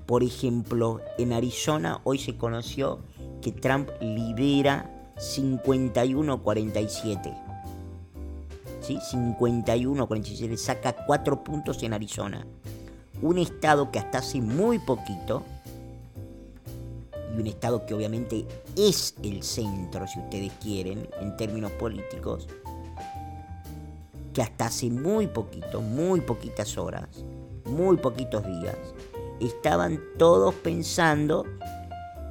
por 0.07 0.23
ejemplo, 0.23 1.01
en 1.19 1.33
Arizona 1.33 2.01
hoy 2.05 2.19
se 2.19 2.37
conoció 2.37 3.01
que 3.43 3.53
Trump 3.53 3.91
lidera 4.01 4.91
51-47. 5.17 7.46
¿Sí? 8.87 8.99
51-47, 8.99 10.57
saca 10.57 10.95
4 11.07 11.43
puntos 11.43 11.83
en 11.83 11.93
Arizona. 11.93 12.47
Un 13.21 13.39
estado 13.39 13.91
que 13.91 13.99
hasta 13.99 14.19
hace 14.19 14.41
muy 14.41 14.79
poquito, 14.79 15.43
y 17.37 17.41
un 17.41 17.49
estado 17.49 17.85
que 17.85 17.95
obviamente 17.95 18.47
es 18.77 19.17
el 19.25 19.43
centro, 19.43 20.07
si 20.07 20.21
ustedes 20.21 20.53
quieren, 20.63 21.09
en 21.21 21.37
términos 21.37 21.73
políticos, 21.73 22.47
que 24.33 24.43
hasta 24.43 24.67
hace 24.67 24.89
muy 24.89 25.27
poquito, 25.27 25.81
muy 25.81 26.21
poquitas 26.21 26.79
horas, 26.79 27.09
muy 27.65 27.97
poquitos 27.97 28.47
días, 28.47 28.77
estaban 29.41 30.01
todos 30.17 30.55
pensando 30.55 31.45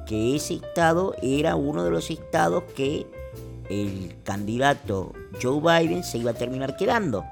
que 0.06 0.36
ese 0.36 0.54
estado 0.54 1.14
era 1.20 1.54
uno 1.54 1.84
de 1.84 1.90
los 1.90 2.10
estados 2.10 2.64
que 2.74 3.06
el 3.68 4.16
candidato 4.22 5.12
Joe 5.42 5.60
Biden 5.60 6.02
se 6.02 6.18
iba 6.18 6.30
a 6.30 6.34
terminar 6.34 6.76
quedando. 6.76 7.24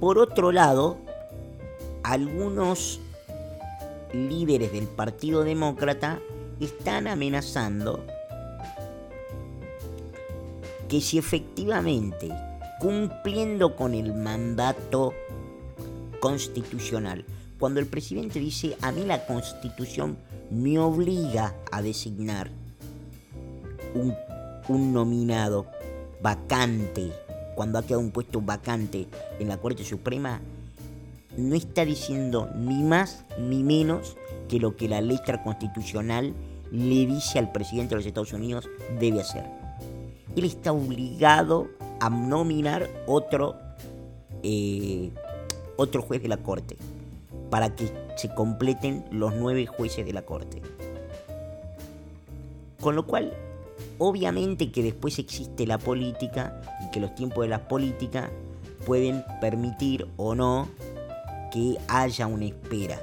Por 0.00 0.18
otro 0.18 0.50
lado, 0.50 0.98
algunos 2.02 3.00
líderes 4.12 4.72
del 4.72 4.86
Partido 4.86 5.44
Demócrata 5.44 6.20
están 6.58 7.06
amenazando 7.06 8.04
que 10.88 11.00
si 11.00 11.18
efectivamente, 11.18 12.28
cumpliendo 12.80 13.76
con 13.76 13.94
el 13.94 14.12
mandato 14.14 15.14
constitucional, 16.18 17.24
cuando 17.58 17.78
el 17.78 17.86
presidente 17.86 18.40
dice, 18.40 18.76
a 18.80 18.90
mí 18.90 19.04
la 19.04 19.24
constitución 19.26 20.16
me 20.50 20.78
obliga 20.78 21.54
a 21.70 21.82
designar 21.82 22.50
un, 23.94 24.92
nominado 24.92 25.66
vacante, 26.22 27.12
cuando 27.54 27.78
ha 27.78 27.82
quedado 27.82 28.00
un 28.00 28.12
puesto 28.12 28.40
vacante 28.40 29.06
en 29.38 29.48
la 29.48 29.56
Corte 29.56 29.84
Suprema, 29.84 30.40
no 31.36 31.54
está 31.54 31.84
diciendo 31.84 32.48
ni 32.54 32.82
más 32.82 33.24
ni 33.38 33.62
menos 33.62 34.16
que 34.48 34.58
lo 34.58 34.76
que 34.76 34.88
la 34.88 35.00
letra 35.00 35.42
constitucional 35.42 36.34
le 36.70 37.06
dice 37.06 37.38
al 37.38 37.50
presidente 37.50 37.90
de 37.90 37.96
los 37.96 38.06
Estados 38.06 38.32
Unidos 38.32 38.68
debe 39.00 39.20
hacer 39.20 39.60
él 40.36 40.44
está 40.44 40.72
obligado 40.72 41.68
a 42.00 42.08
nominar 42.08 42.88
otro, 43.06 43.56
eh, 44.42 45.10
otro 45.76 46.02
juez 46.02 46.22
de 46.22 46.28
la 46.28 46.38
corte 46.38 46.76
para 47.50 47.74
que 47.74 47.90
se 48.16 48.32
completen 48.34 49.04
los 49.10 49.34
nueve 49.34 49.66
jueces 49.66 50.06
de 50.06 50.12
la 50.12 50.22
corte. 50.22 50.62
Con 52.80 52.94
lo 52.94 53.06
cual, 53.06 53.32
obviamente 54.00 54.72
que 54.72 54.82
después 54.82 55.18
existe 55.18 55.66
la 55.66 55.78
política 55.78 56.60
y 56.84 56.90
que 56.90 57.00
los 57.00 57.14
tiempos 57.14 57.44
de 57.44 57.48
la 57.48 57.68
política 57.68 58.32
pueden 58.86 59.22
permitir 59.40 60.08
o 60.16 60.34
no 60.34 60.68
que 61.52 61.76
haya 61.86 62.26
una 62.26 62.46
espera. 62.46 62.98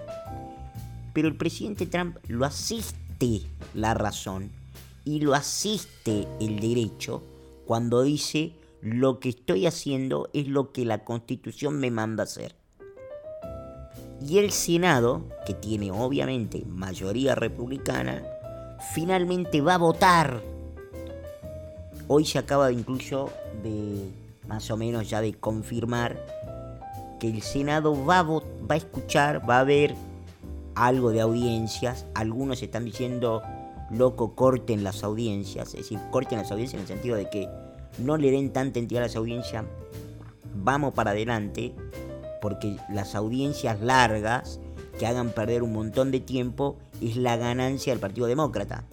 Pero 1.14 1.28
el 1.28 1.38
presidente 1.38 1.86
Trump 1.86 2.18
lo 2.28 2.46
asiste 2.46 3.42
la 3.74 3.94
razón 3.94 4.50
y 5.06 5.22
lo 5.22 5.36
asiste 5.36 6.28
el 6.42 6.60
derecho 6.60 7.22
cuando 7.66 8.02
dice 8.02 8.54
lo 8.82 9.20
que 9.20 9.30
estoy 9.30 9.68
haciendo 9.68 10.30
es 10.34 10.48
lo 10.48 10.72
que 10.72 10.84
la 10.84 11.04
constitución 11.04 11.80
me 11.80 11.92
manda 11.92 12.24
hacer. 12.24 12.56
Y 14.26 14.40
el 14.40 14.52
Senado, 14.52 15.26
que 15.46 15.54
tiene 15.54 15.92
obviamente 15.92 16.64
mayoría 16.66 17.36
republicana, 17.36 18.24
finalmente 18.94 19.62
va 19.62 19.76
a 19.76 19.80
votar. 19.80 20.57
Hoy 22.10 22.26
se 22.26 22.40
acaba 22.40 22.72
incluso 22.72 23.30
de, 23.64 24.10
más 24.48 24.72
o 24.72 24.78
menos 24.78 25.10
ya 25.10 25.20
de 25.22 25.34
confirmar, 25.34 26.18
que 27.20 27.28
el 27.28 27.42
Senado 27.42 28.06
va 28.06 28.20
a, 28.20 28.24
va 28.24 28.42
a 28.70 28.76
escuchar, 28.76 29.48
va 29.50 29.60
a 29.60 29.64
ver 29.64 29.94
algo 30.76 31.12
de 31.12 31.22
audiencias. 31.22 32.06
Algunos 32.14 32.62
están 32.62 32.86
diciendo 32.86 33.42
loco, 33.92 34.36
corten 34.36 34.84
las 34.84 35.04
audiencias, 35.04 35.70
es 35.70 35.82
decir, 35.82 36.00
corten 36.12 36.38
las 36.38 36.52
audiencias 36.52 36.76
en 36.76 36.82
el 36.82 36.88
sentido 36.88 37.16
de 37.18 37.30
que 37.30 37.50
no 38.00 38.18
le 38.18 38.32
den 38.32 38.54
tanta 38.54 38.80
entidad 38.80 39.04
a 39.04 39.08
las 39.08 39.16
audiencias, 39.16 39.66
vamos 40.56 40.94
para 40.94 41.12
adelante, 41.12 41.74
porque 42.42 42.78
las 42.90 43.16
audiencias 43.16 43.82
largas 43.82 44.60
que 45.00 45.08
hagan 45.08 45.30
perder 45.30 45.64
un 45.64 45.74
montón 45.74 46.12
de 46.12 46.20
tiempo 46.20 46.78
es 47.02 47.18
la 47.18 47.38
ganancia 47.38 47.94
del 47.94 48.00
Partido 48.00 48.28
Demócrata. 48.28 48.86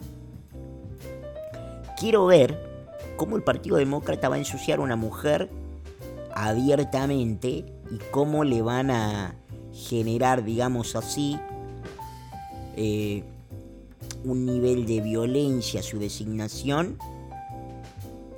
Quiero 1.98 2.26
ver 2.26 2.73
cómo 3.16 3.36
el 3.36 3.42
Partido 3.42 3.76
Demócrata 3.76 4.28
va 4.28 4.36
a 4.36 4.38
ensuciar 4.38 4.78
a 4.78 4.82
una 4.82 4.96
mujer 4.96 5.50
abiertamente 6.34 7.64
y 7.90 7.98
cómo 8.10 8.44
le 8.44 8.62
van 8.62 8.90
a 8.90 9.34
generar, 9.72 10.44
digamos 10.44 10.96
así, 10.96 11.38
eh, 12.76 13.22
un 14.24 14.46
nivel 14.46 14.86
de 14.86 15.00
violencia 15.00 15.80
a 15.80 15.82
su 15.82 15.98
designación 15.98 16.98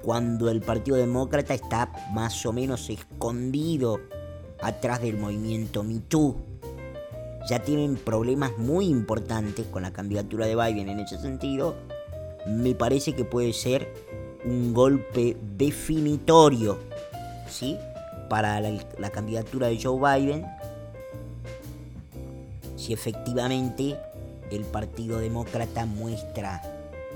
cuando 0.03 0.51
el 0.51 0.61
Partido 0.61 0.97
Demócrata 0.97 1.55
está 1.55 1.91
más 2.13 2.47
o 2.47 2.53
menos 2.53 2.91
escondido 2.91 4.01
atrás 4.61 5.03
del 5.03 5.19
movimiento 5.19 5.83
MeToo. 5.83 6.37
Ya 7.49 7.61
tienen 7.61 7.97
problemas 7.97 8.57
muy 8.59 8.87
importantes 8.87 9.67
con 9.67 9.83
la 9.83 9.93
candidatura 9.93 10.47
de 10.47 10.57
Biden 10.57 10.89
en 10.89 11.01
ese 11.01 11.19
sentido. 11.19 11.77
Me 12.47 12.75
parece 12.75 13.15
que 13.15 13.25
puede 13.25 13.53
ser 13.53 13.93
un 14.47 14.73
golpe 14.73 15.37
definitorio 15.57 16.79
¿sí? 17.49 17.77
para 18.29 18.61
la, 18.61 19.11
candidatura 19.11 19.69
de 19.69 19.79
Joe 19.83 19.99
Biden 20.19 20.47
si 22.77 22.93
efectivamente 22.93 23.99
el 24.51 24.63
Partido 24.63 25.19
Demócrata 25.19 25.87
muestra 25.87 26.63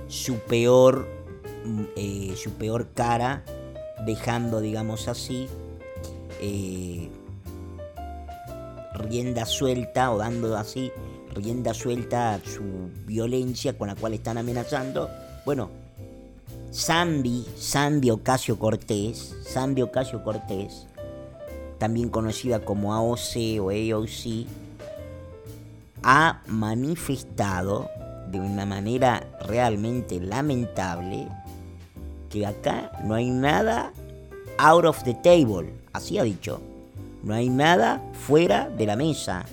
su 0.09 0.39
peor, 0.41 1.07
mm, 1.65 1.83
eh, 1.97 2.35
su 2.37 2.51
peor 2.53 2.89
cara, 2.93 3.45
dejando, 4.05 4.61
digamos 4.61 5.07
así, 5.07 5.47
eh, 6.41 7.09
rienda 8.95 9.47
suelta 9.47 10.11
o 10.11 10.19
dando 10.19 10.57
así 10.57 10.91
rienda 11.35 11.75
suelta 11.75 12.35
a 12.35 12.41
su 12.41 12.91
violencia 13.07 13.77
con 13.77 13.89
la 13.89 13.95
cual 13.95 14.15
están 14.15 14.39
amenazando. 14.39 15.09
Bueno, 15.45 15.71
Sandy, 16.71 17.45
Sandy 17.57 18.11
Ocasio 18.11 18.57
Cortés, 18.57 19.35
Sandy 19.43 19.83
Ocasio 19.83 20.23
Cortés, 20.23 20.87
también 21.79 22.11
conocida 22.11 22.61
como 22.65 22.95
AOC 22.95 23.61
o 23.61 23.71
AOC, 23.71 24.47
ha 26.05 26.43
manifestado 26.47 27.91
de 28.31 28.39
una 28.39 28.67
manera 28.67 29.27
realmente 29.47 30.21
lamentable 30.21 31.27
que 32.29 32.47
acá 32.47 32.93
no 33.05 33.15
hay 33.15 33.31
nada 33.31 33.93
out 34.59 34.85
of 34.85 35.03
the 35.03 35.15
table, 35.15 35.73
así 35.93 36.19
ha 36.19 36.23
dicho. 36.23 36.61
No 37.25 37.35
hay 37.35 37.49
nada 37.49 38.01
fuera 38.13 38.69
de 38.69 38.87
la 38.87 38.95
mesa. 38.95 39.45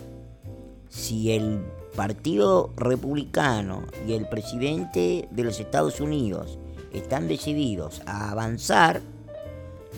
Si 0.87 1.31
el 1.31 1.65
Partido 1.95 2.69
Republicano 2.77 3.83
y 4.07 4.13
el 4.13 4.29
presidente 4.29 5.27
de 5.31 5.43
los 5.43 5.59
Estados 5.59 5.99
Unidos 5.99 6.59
están 6.97 7.27
decididos 7.27 8.01
a 8.05 8.31
avanzar, 8.31 9.01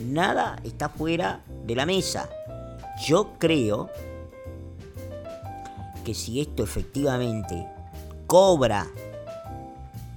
nada 0.05 0.59
está 0.63 0.89
fuera 0.89 1.43
de 1.65 1.75
la 1.75 1.85
mesa. 1.85 2.29
Yo 3.05 3.33
creo 3.39 3.89
que 6.03 6.13
si 6.13 6.41
esto 6.41 6.63
efectivamente 6.63 7.67
cobra 8.27 8.87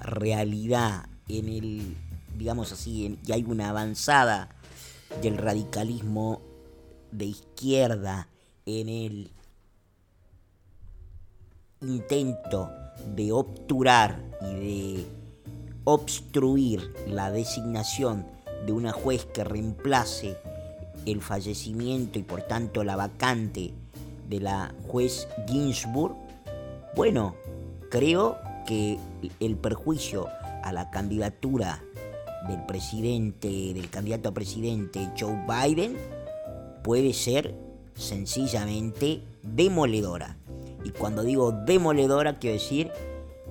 realidad 0.01 1.07
en 1.29 1.49
el, 1.49 1.97
digamos 2.37 2.73
así, 2.73 3.19
y 3.25 3.33
hay 3.33 3.45
una 3.45 3.71
avanzada 3.71 4.49
del 5.21 5.37
radicalismo 5.39 6.41
de 7.11 7.27
izquierda 7.27 8.29
en 8.67 8.89
el 8.89 9.31
intento 11.81 12.71
de 13.15 13.33
obturar 13.33 14.23
y 14.41 14.55
de 14.55 15.22
obstruir 15.85 16.93
la 17.09 17.31
designación 17.31 18.27
de 18.67 18.73
una 18.73 18.93
juez 18.93 19.27
que 19.27 19.45
reemplace 19.45 20.37
el 21.07 21.21
fallecimiento 21.21 22.19
y 22.19 22.23
por 22.23 22.43
tanto 22.43 22.85
la 22.85 22.97
vacante 22.97 23.73
de 24.29 24.41
la 24.41 24.75
juez 24.87 25.29
Ginsburg, 25.49 26.15
bueno, 26.95 27.35
creo 27.91 28.39
que 28.67 28.99
el 29.41 29.57
perjuicio 29.57 30.29
a 30.63 30.73
la 30.73 30.91
candidatura 30.91 31.83
del 32.49 32.65
presidente, 32.67 33.75
del 33.75 33.91
candidato 33.91 34.29
a 34.29 34.33
presidente 34.33 35.11
Joe 35.19 35.39
Biden, 35.47 35.97
puede 36.83 37.13
ser 37.13 37.55
sencillamente 37.95 39.23
demoledora. 39.43 40.37
Y 40.85 40.91
cuando 40.91 41.23
digo 41.23 41.53
demoledora, 41.53 42.39
quiero 42.39 42.55
decir 42.55 42.91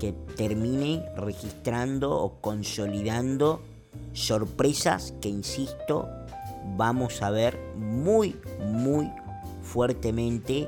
que 0.02 0.14
termine 0.36 1.06
registrando 1.16 2.12
o 2.12 2.42
consolidando 2.42 3.62
sorpresas 4.14 5.14
que, 5.22 5.30
insisto, 5.30 6.10
vamos 6.76 7.22
a 7.22 7.30
ver 7.30 7.60
muy, 7.78 8.36
muy 8.66 9.12
fuertemente 9.62 10.68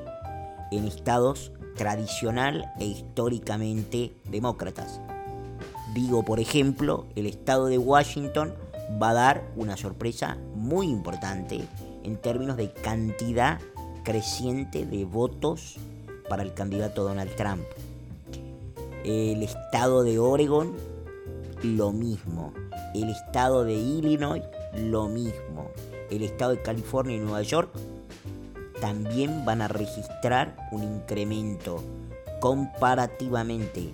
en 0.72 0.86
estados 0.86 1.52
tradicional 1.76 2.72
e 2.80 2.86
históricamente 2.86 4.14
demócratas. 4.30 5.02
Digo, 5.96 6.24
por 6.24 6.40
ejemplo, 6.40 7.08
el 7.16 7.26
estado 7.26 7.66
de 7.66 7.80
Washington 7.80 8.54
va 9.02 9.10
a 9.10 9.14
dar 9.14 9.52
una 9.56 9.78
sorpresa 9.78 10.38
muy 10.54 10.86
importante 10.86 11.60
en 12.04 12.18
términos 12.18 12.56
de 12.56 12.72
cantidad 12.72 13.60
creciente 14.04 14.86
de 14.86 15.06
votos 15.06 15.78
para 16.30 16.44
el 16.44 16.54
candidato 16.54 17.04
Donald 17.04 17.36
Trump. 17.36 17.64
El 19.04 19.44
estado 19.44 20.04
de 20.04 20.18
Oregon, 20.18 20.74
lo 21.62 21.92
mismo. 21.92 22.54
El 22.96 23.10
estado 23.10 23.66
de 23.66 23.74
Illinois, 23.74 24.44
lo 24.76 25.10
mismo. 25.10 25.72
El 26.10 26.24
estado 26.24 26.52
de 26.52 26.62
California 26.62 27.18
y 27.18 27.20
Nueva 27.20 27.42
York 27.42 27.70
también 28.80 29.44
van 29.44 29.62
a 29.62 29.68
registrar 29.68 30.56
un 30.72 30.84
incremento 30.84 31.84
comparativamente 32.40 33.92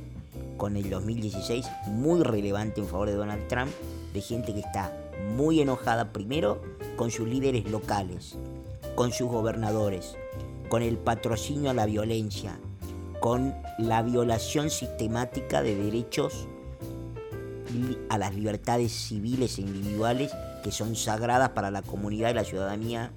con 0.57 0.77
el 0.77 0.89
2016 0.89 1.65
muy 1.87 2.21
relevante 2.21 2.81
en 2.81 2.87
favor 2.87 3.07
de 3.09 3.15
Donald 3.15 3.47
Trump, 3.47 3.71
de 4.13 4.21
gente 4.21 4.53
que 4.53 4.59
está 4.59 4.93
muy 5.35 5.61
enojada 5.61 6.11
primero 6.11 6.61
con 6.97 7.09
sus 7.09 7.27
líderes 7.27 7.69
locales, 7.71 8.37
con 8.95 9.11
sus 9.11 9.27
gobernadores, 9.27 10.15
con 10.69 10.83
el 10.83 10.97
patrocinio 10.97 11.71
a 11.71 11.73
la 11.73 11.85
violencia, 11.85 12.59
con 13.19 13.53
la 13.77 14.01
violación 14.01 14.69
sistemática 14.69 15.61
de 15.61 15.75
derechos 15.75 16.47
a 18.09 18.17
las 18.17 18.33
libertades 18.33 18.91
civiles 18.91 19.57
e 19.57 19.61
individuales 19.61 20.31
que 20.63 20.71
son 20.71 20.95
sagradas 20.95 21.49
para 21.49 21.71
la 21.71 21.81
comunidad 21.81 22.31
y 22.31 22.33
la 22.33 22.43
ciudadanía 22.43 23.11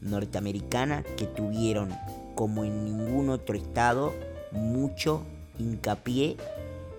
norteamericana 0.00 1.04
que 1.16 1.26
tuvieron, 1.26 1.90
como 2.34 2.64
en 2.64 2.84
ningún 2.84 3.30
otro 3.30 3.56
estado, 3.56 4.12
mucho 4.50 5.22
hincapié 5.58 6.36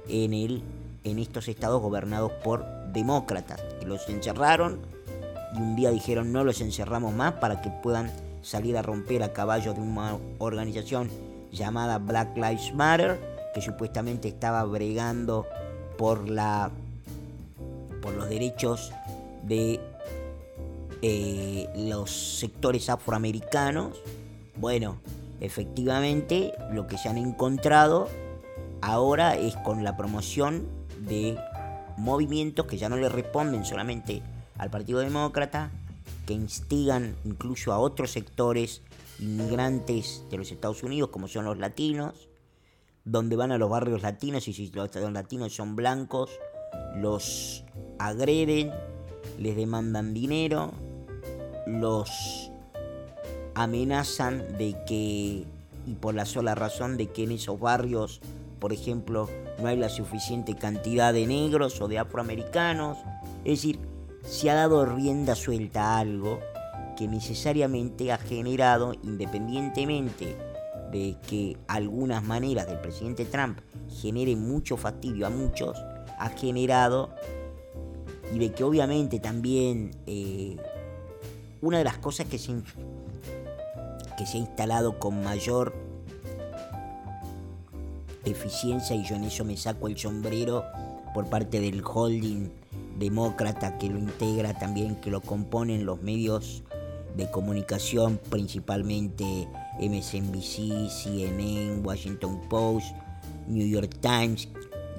en, 0.08 0.34
el, 0.34 0.63
en 1.03 1.19
estos 1.19 1.47
estados 1.47 1.82
gobernados 1.82 2.32
por 2.43 2.65
demócratas, 2.93 3.62
que 3.79 3.86
los 3.86 4.08
encerraron 4.10 4.79
y 5.56 5.58
un 5.58 5.75
día 5.75 5.91
dijeron 5.91 6.32
no 6.32 6.43
los 6.43 6.62
encerramos 6.62 7.13
más 7.13 7.34
para 7.34 7.62
que 7.62 7.69
puedan 7.69 8.12
salir 8.41 8.77
a 8.77 8.82
romper 8.82 9.23
a 9.23 9.34
caballo 9.34 9.73
de 9.73 9.82
una 9.82 10.17
organización 10.39 11.10
llamada 11.53 11.99
Black 11.99 12.35
Lives 12.35 12.73
Matter, 12.73 13.19
que 13.53 13.61
supuestamente 13.61 14.27
estaba 14.27 14.63
bregando 14.63 15.45
por 15.97 16.29
la 16.29 16.71
por 18.01 18.13
los 18.15 18.27
derechos 18.27 18.91
de 19.43 19.79
eh, 21.01 21.69
los 21.75 22.11
sectores 22.39 22.89
afroamericanos. 22.89 24.01
Bueno, 24.57 24.97
efectivamente 25.39 26.53
lo 26.71 26.87
que 26.87 26.97
se 26.97 27.07
han 27.07 27.17
encontrado 27.17 28.09
ahora 28.81 29.35
es 29.37 29.55
con 29.57 29.85
la 29.85 29.95
promoción 29.95 30.67
de 31.07 31.37
movimientos 31.97 32.65
que 32.65 32.77
ya 32.77 32.89
no 32.89 32.97
le 32.97 33.07
responden 33.07 33.65
solamente 33.65 34.21
al 34.57 34.69
Partido 34.69 34.99
Demócrata, 34.99 35.71
que 36.25 36.33
instigan 36.33 37.15
incluso 37.23 37.71
a 37.71 37.79
otros 37.79 38.11
sectores 38.11 38.81
inmigrantes 39.23 40.23
de 40.29 40.38
los 40.38 40.51
Estados 40.51 40.83
Unidos, 40.83 41.09
como 41.09 41.27
son 41.27 41.45
los 41.45 41.57
latinos, 41.57 42.29
donde 43.05 43.36
van 43.36 43.51
a 43.51 43.57
los 43.57 43.69
barrios 43.69 44.01
latinos 44.01 44.47
y 44.47 44.53
si 44.53 44.71
los 44.71 44.95
latinos 44.95 45.55
son 45.55 45.75
blancos, 45.75 46.29
los 46.95 47.63
agreden, 47.99 48.71
les 49.39 49.55
demandan 49.55 50.13
dinero, 50.13 50.71
los 51.67 52.51
amenazan 53.55 54.57
de 54.57 54.75
que, 54.86 55.45
y 55.86 55.93
por 55.99 56.15
la 56.15 56.25
sola 56.25 56.55
razón 56.55 56.97
de 56.97 57.07
que 57.07 57.23
en 57.23 57.31
esos 57.31 57.59
barrios, 57.59 58.21
por 58.59 58.73
ejemplo, 58.73 59.29
no 59.59 59.67
hay 59.67 59.77
la 59.77 59.89
suficiente 59.89 60.55
cantidad 60.55 61.13
de 61.13 61.27
negros 61.27 61.79
o 61.81 61.88
de 61.88 61.99
afroamericanos. 61.99 62.97
Es 63.43 63.62
decir, 63.62 63.79
se 64.23 64.49
ha 64.49 64.55
dado 64.55 64.86
rienda 64.86 65.36
suelta 65.36 65.95
a 65.95 65.99
algo 65.99 66.39
que 66.95 67.08
necesariamente 67.08 68.12
ha 68.12 68.17
generado, 68.17 68.93
independientemente 69.03 70.38
de 70.91 71.17
que 71.27 71.58
algunas 71.67 72.23
maneras 72.23 72.67
del 72.67 72.79
presidente 72.79 73.25
Trump 73.25 73.60
generen 73.89 74.47
mucho 74.47 74.77
fastidio 74.77 75.25
a 75.25 75.29
muchos, 75.29 75.77
ha 76.19 76.29
generado 76.29 77.10
y 78.34 78.39
de 78.39 78.51
que 78.51 78.63
obviamente 78.63 79.19
también 79.19 79.91
eh, 80.06 80.58
una 81.62 81.79
de 81.79 81.84
las 81.84 81.97
cosas 81.97 82.27
que 82.27 82.38
se, 82.38 82.53
que 84.17 84.25
se 84.25 84.38
ha 84.38 84.41
instalado 84.41 84.99
con 84.99 85.23
mayor 85.23 85.73
eficiencia, 88.25 88.95
y 88.95 89.03
yo 89.03 89.15
en 89.15 89.25
eso 89.25 89.43
me 89.43 89.58
saco 89.58 89.88
el 89.88 89.97
sombrero 89.97 90.63
por 91.13 91.29
parte 91.29 91.60
del 91.60 91.84
holding 91.84 92.49
demócrata 92.97 93.77
que 93.77 93.89
lo 93.89 93.99
integra 93.99 94.53
también, 94.53 94.95
que 94.95 95.12
lo 95.12 95.21
componen 95.21 95.86
los 95.86 96.01
medios 96.01 96.63
de 97.15 97.30
comunicación, 97.30 98.19
principalmente 98.30 99.47
MSNBC, 99.80 100.89
CNN, 100.89 101.82
Washington 101.84 102.41
Post, 102.49 102.88
New 103.47 103.67
York 103.67 103.97
Times, 103.99 104.47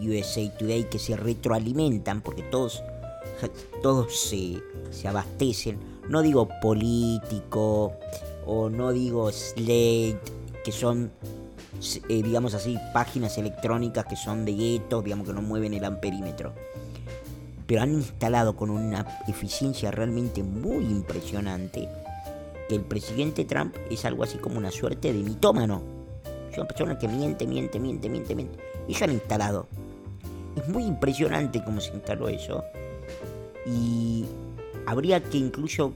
USA 0.00 0.48
Today, 0.58 0.84
que 0.84 0.98
se 0.98 1.16
retroalimentan 1.16 2.20
porque 2.20 2.42
todos, 2.42 2.82
todos 3.82 4.16
se, 4.16 4.62
se 4.90 5.08
abastecen. 5.08 5.78
No 6.08 6.22
digo 6.22 6.48
político 6.60 7.92
o 8.46 8.68
no 8.68 8.92
digo 8.92 9.30
Slate, 9.32 10.20
que 10.64 10.72
son, 10.72 11.10
eh, 12.08 12.22
digamos 12.22 12.54
así, 12.54 12.76
páginas 12.92 13.38
electrónicas 13.38 14.04
que 14.04 14.16
son 14.16 14.44
de 14.44 14.54
guetos, 14.54 15.02
digamos 15.02 15.26
que 15.26 15.32
no 15.32 15.42
mueven 15.42 15.74
el 15.74 15.84
amperímetro 15.84 16.52
pero 17.66 17.82
han 17.82 17.92
instalado 17.92 18.56
con 18.56 18.70
una 18.70 19.06
eficiencia 19.26 19.90
realmente 19.90 20.42
muy 20.42 20.84
impresionante 20.84 21.88
que 22.68 22.74
el 22.76 22.82
presidente 22.82 23.44
Trump 23.44 23.74
es 23.90 24.04
algo 24.04 24.22
así 24.22 24.38
como 24.38 24.58
una 24.58 24.70
suerte 24.70 25.12
de 25.12 25.22
mitómano. 25.22 25.82
Es 26.50 26.58
una 26.58 26.66
persona 26.66 26.98
que 26.98 27.08
miente, 27.08 27.46
miente, 27.46 27.78
miente, 27.78 28.08
miente, 28.08 28.34
miente. 28.34 28.58
Y 28.88 29.02
han 29.02 29.12
instalado. 29.12 29.66
Es 30.56 30.68
muy 30.68 30.84
impresionante 30.84 31.62
cómo 31.64 31.80
se 31.80 31.92
instaló 31.92 32.28
eso. 32.28 32.64
Y 33.66 34.24
habría 34.86 35.22
que 35.22 35.38
incluso 35.38 35.92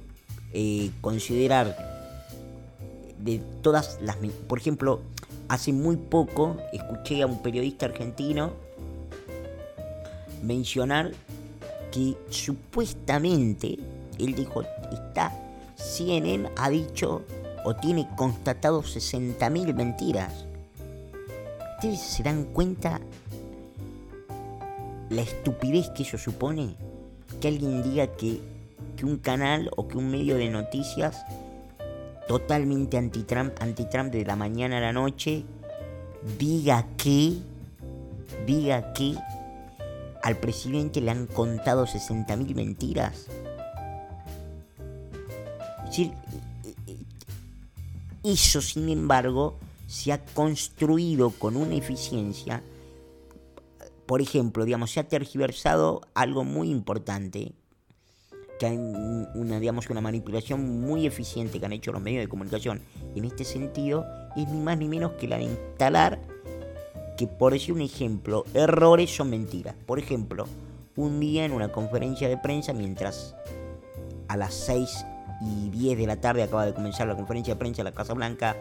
eh, 0.53 0.91
considerar 1.01 1.77
de 3.19 3.41
todas 3.63 3.99
las... 4.03 4.17
Por 4.47 4.59
ejemplo, 4.59 5.01
hace 5.49 5.73
muy 5.73 5.97
poco 5.97 6.57
escuché 6.73 7.23
a 7.23 7.27
un 7.27 7.43
periodista 7.43 7.87
argentino 7.87 8.53
mencionar 10.43 11.13
que 11.91 12.17
supuestamente, 12.31 13.79
él 14.19 14.35
dijo, 14.35 14.63
está, 14.93 15.33
CNN 15.77 16.51
ha 16.57 16.71
dicho 16.71 17.23
o 17.65 17.75
tiene 17.75 18.09
constatado 18.17 18.83
60.000 18.83 19.75
mentiras. 19.75 20.47
¿Ustedes 21.77 22.01
se 22.01 22.23
dan 22.23 22.45
cuenta 22.45 23.01
la 25.11 25.23
estupidez 25.23 25.91
que 25.91 26.03
eso 26.03 26.19
supone? 26.19 26.75
Que 27.41 27.49
alguien 27.49 27.83
diga 27.83 28.09
que, 28.09 28.41
que 28.97 29.05
un 29.05 29.19
canal 29.19 29.71
o 29.77 29.87
que 29.87 29.97
un 29.97 30.11
medio 30.11 30.37
de 30.37 30.49
noticias 30.49 31.25
totalmente 32.27 32.99
anti-Trump, 32.99 33.55
anti-Trump 33.61 34.13
de 34.13 34.25
la 34.25 34.37
mañana 34.37 34.79
a 34.79 34.81
la 34.81 34.93
noche, 34.93 35.45
diga 36.39 36.87
que, 36.97 37.39
diga 38.47 38.93
que 38.93 39.15
al 40.23 40.37
presidente 40.37 41.01
le 41.01 41.11
han 41.11 41.27
contado 41.27 41.87
60.000 41.87 42.55
mentiras. 42.55 43.27
Es 45.85 45.91
decir, 45.91 46.13
eso 48.23 48.61
sin 48.61 48.89
embargo 48.89 49.59
se 49.87 50.13
ha 50.13 50.25
construido 50.25 51.31
con 51.31 51.57
una 51.57 51.75
eficiencia. 51.75 52.63
Por 54.07 54.21
ejemplo, 54.21 54.65
digamos, 54.65 54.91
se 54.91 55.01
ha 55.01 55.09
tergiversado 55.09 56.03
algo 56.15 56.45
muy 56.45 56.71
importante, 56.71 57.53
que 58.59 58.67
hay 58.67 58.77
una, 58.77 59.61
digamos, 59.61 59.89
una 59.89 60.01
manipulación 60.01 60.81
muy 60.81 61.07
eficiente 61.07 61.59
que 61.59 61.67
han 61.67 61.73
hecho 61.73 61.93
los 61.93 62.03
medios 62.03 62.23
de 62.23 62.29
comunicación 62.29 62.83
en 63.15 63.25
este 63.25 63.45
sentido, 63.45 64.05
es 64.37 64.49
ni 64.49 64.61
más 64.61 64.77
ni 64.79 64.89
menos 64.89 65.13
que 65.13 65.29
la 65.29 65.39
de 65.39 65.45
instalar 65.45 66.21
que, 67.19 67.27
por 67.27 67.53
decir 67.53 67.75
un 67.75 67.81
ejemplo, 67.81 68.45
errores 68.55 69.15
son 69.15 69.31
mentiras. 69.31 69.75
Por 69.87 69.99
ejemplo, 69.99 70.47
un 70.95 71.19
día 71.19 71.45
en 71.45 71.53
una 71.53 71.71
conferencia 71.73 72.29
de 72.29 72.39
prensa, 72.39 72.73
mientras 72.73 73.35
a 74.29 74.37
las 74.37 74.55
6 74.55 75.05
y 75.43 75.69
10 75.71 75.99
de 75.99 76.07
la 76.07 76.21
tarde 76.21 76.45
acaba 76.45 76.65
de 76.65 76.73
comenzar 76.73 77.09
la 77.09 77.17
conferencia 77.17 77.55
de 77.55 77.59
prensa 77.59 77.83
en 77.83 77.87
la 77.87 77.93
Casa 77.93 78.15
Blanca 78.15 78.57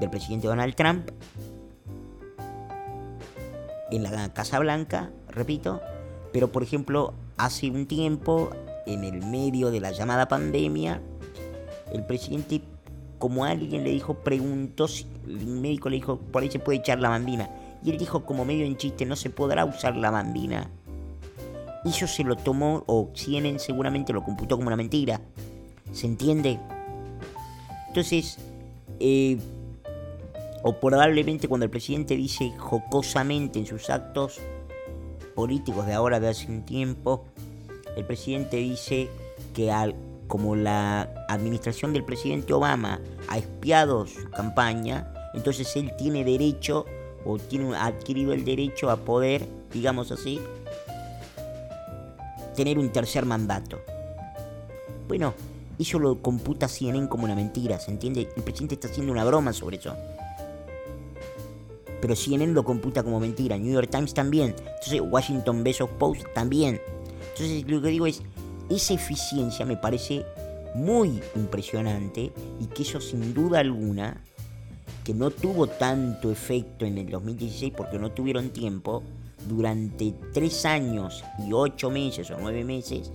del 0.00 0.10
presidente 0.10 0.48
Donald 0.48 0.74
Trump, 0.74 1.08
en 3.92 4.02
la 4.02 4.28
Casa 4.32 4.58
Blanca, 4.58 5.10
repito, 5.28 5.80
pero 6.32 6.48
por 6.48 6.64
ejemplo, 6.64 7.14
hace 7.36 7.70
un 7.70 7.86
tiempo, 7.86 8.50
en 8.86 9.04
el 9.04 9.24
medio 9.24 9.70
de 9.70 9.78
la 9.78 9.92
llamada 9.92 10.26
pandemia, 10.26 11.00
el 11.92 12.04
presidente, 12.04 12.60
como 13.20 13.44
alguien 13.44 13.84
le 13.84 13.90
dijo, 13.90 14.14
preguntó, 14.14 14.88
si, 14.88 15.06
el 15.28 15.46
médico 15.46 15.88
le 15.88 15.96
dijo, 15.96 16.18
por 16.18 16.42
ahí 16.42 16.50
se 16.50 16.58
puede 16.58 16.78
echar 16.78 16.98
la 16.98 17.08
bandina. 17.08 17.48
Y 17.82 17.90
él 17.90 17.98
dijo 17.98 18.24
como 18.24 18.44
medio 18.44 18.64
en 18.64 18.76
chiste, 18.76 19.06
no 19.06 19.16
se 19.16 19.30
podrá 19.30 19.64
usar 19.64 19.96
la 19.96 20.10
bandina. 20.10 20.70
Y 21.84 21.92
se 21.92 22.24
lo 22.24 22.36
tomó, 22.36 22.84
o 22.86 23.10
CNN 23.14 23.58
seguramente 23.58 24.12
lo 24.12 24.22
computó 24.22 24.56
como 24.56 24.68
una 24.68 24.76
mentira. 24.76 25.20
¿Se 25.92 26.06
entiende? 26.06 26.58
Entonces, 27.88 28.38
eh, 29.00 29.38
o 30.62 30.74
probablemente 30.74 31.48
cuando 31.48 31.64
el 31.64 31.70
presidente 31.70 32.16
dice 32.16 32.52
jocosamente 32.58 33.58
en 33.58 33.66
sus 33.66 33.88
actos 33.88 34.40
políticos 35.34 35.86
de 35.86 35.94
ahora, 35.94 36.20
de 36.20 36.28
hace 36.28 36.48
un 36.48 36.64
tiempo, 36.64 37.24
el 37.96 38.04
presidente 38.04 38.58
dice 38.58 39.08
que 39.54 39.72
al, 39.72 39.94
como 40.28 40.54
la 40.54 41.08
administración 41.28 41.92
del 41.94 42.04
presidente 42.04 42.52
Obama 42.52 43.00
ha 43.28 43.38
espiado 43.38 44.06
su 44.06 44.30
campaña, 44.30 45.12
entonces 45.34 45.74
él 45.76 45.92
tiene 45.96 46.24
derecho 46.24 46.84
o 47.24 47.38
tiene 47.38 47.76
adquirido 47.76 48.32
el 48.32 48.44
derecho 48.44 48.90
a 48.90 48.96
poder, 48.96 49.46
digamos 49.72 50.10
así, 50.12 50.40
tener 52.56 52.78
un 52.78 52.90
tercer 52.90 53.26
mandato. 53.26 53.78
Bueno, 55.08 55.34
eso 55.78 55.98
lo 55.98 56.20
computa 56.20 56.68
CNN 56.68 57.08
como 57.08 57.24
una 57.24 57.34
mentira, 57.34 57.78
¿se 57.78 57.90
entiende? 57.90 58.28
El 58.36 58.42
presidente 58.42 58.74
está 58.74 58.88
haciendo 58.88 59.12
una 59.12 59.24
broma 59.24 59.52
sobre 59.52 59.78
eso 59.78 59.96
pero 62.00 62.16
CNN 62.16 62.52
lo 62.52 62.64
computa 62.64 63.02
como 63.02 63.20
mentira, 63.20 63.58
New 63.58 63.72
York 63.72 63.90
Times 63.90 64.14
también, 64.14 64.54
entonces 64.58 65.00
Washington 65.00 65.62
Bezos 65.62 65.90
Post 65.90 66.24
también. 66.34 66.80
Entonces 67.32 67.68
lo 67.68 67.80
que 67.82 67.88
digo 67.88 68.06
es, 68.06 68.22
esa 68.68 68.94
eficiencia 68.94 69.66
me 69.66 69.76
parece 69.76 70.24
muy 70.74 71.20
impresionante 71.34 72.32
y 72.60 72.66
que 72.66 72.82
eso 72.82 73.00
sin 73.00 73.34
duda 73.34 73.60
alguna, 73.60 74.22
que 75.04 75.14
no 75.14 75.30
tuvo 75.30 75.66
tanto 75.66 76.30
efecto 76.30 76.84
en 76.84 76.98
el 76.98 77.10
2016 77.10 77.72
porque 77.76 77.98
no 77.98 78.12
tuvieron 78.12 78.50
tiempo, 78.50 79.02
durante 79.48 80.14
tres 80.32 80.66
años 80.66 81.24
y 81.38 81.52
ocho 81.52 81.90
meses 81.90 82.30
o 82.30 82.36
nueve 82.38 82.64
meses, 82.64 83.10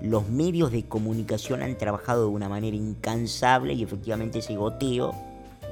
los 0.00 0.28
medios 0.28 0.72
de 0.72 0.84
comunicación 0.84 1.62
han 1.62 1.78
trabajado 1.78 2.22
de 2.22 2.34
una 2.34 2.48
manera 2.48 2.76
incansable 2.76 3.74
y 3.74 3.82
efectivamente 3.82 4.40
ese 4.40 4.56
goteo 4.56 5.14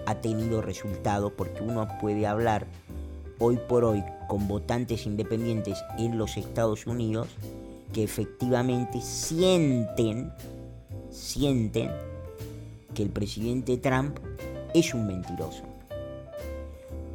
ha 0.06 0.14
tenido 0.16 0.62
resultados 0.62 1.32
porque 1.36 1.62
uno 1.62 1.88
puede 2.00 2.26
hablar 2.26 2.66
hoy 3.38 3.58
por 3.68 3.84
hoy 3.84 4.02
con 4.28 4.48
votantes 4.48 5.06
independientes 5.06 5.78
en 5.98 6.16
los 6.16 6.36
Estados 6.36 6.86
Unidos 6.86 7.28
que 7.92 8.04
efectivamente 8.04 9.00
sienten, 9.00 10.32
sienten 11.10 11.90
que 12.94 13.02
el 13.02 13.10
presidente 13.10 13.76
Trump 13.76 14.18
es 14.74 14.94
un 14.94 15.06
mentiroso. 15.06 15.62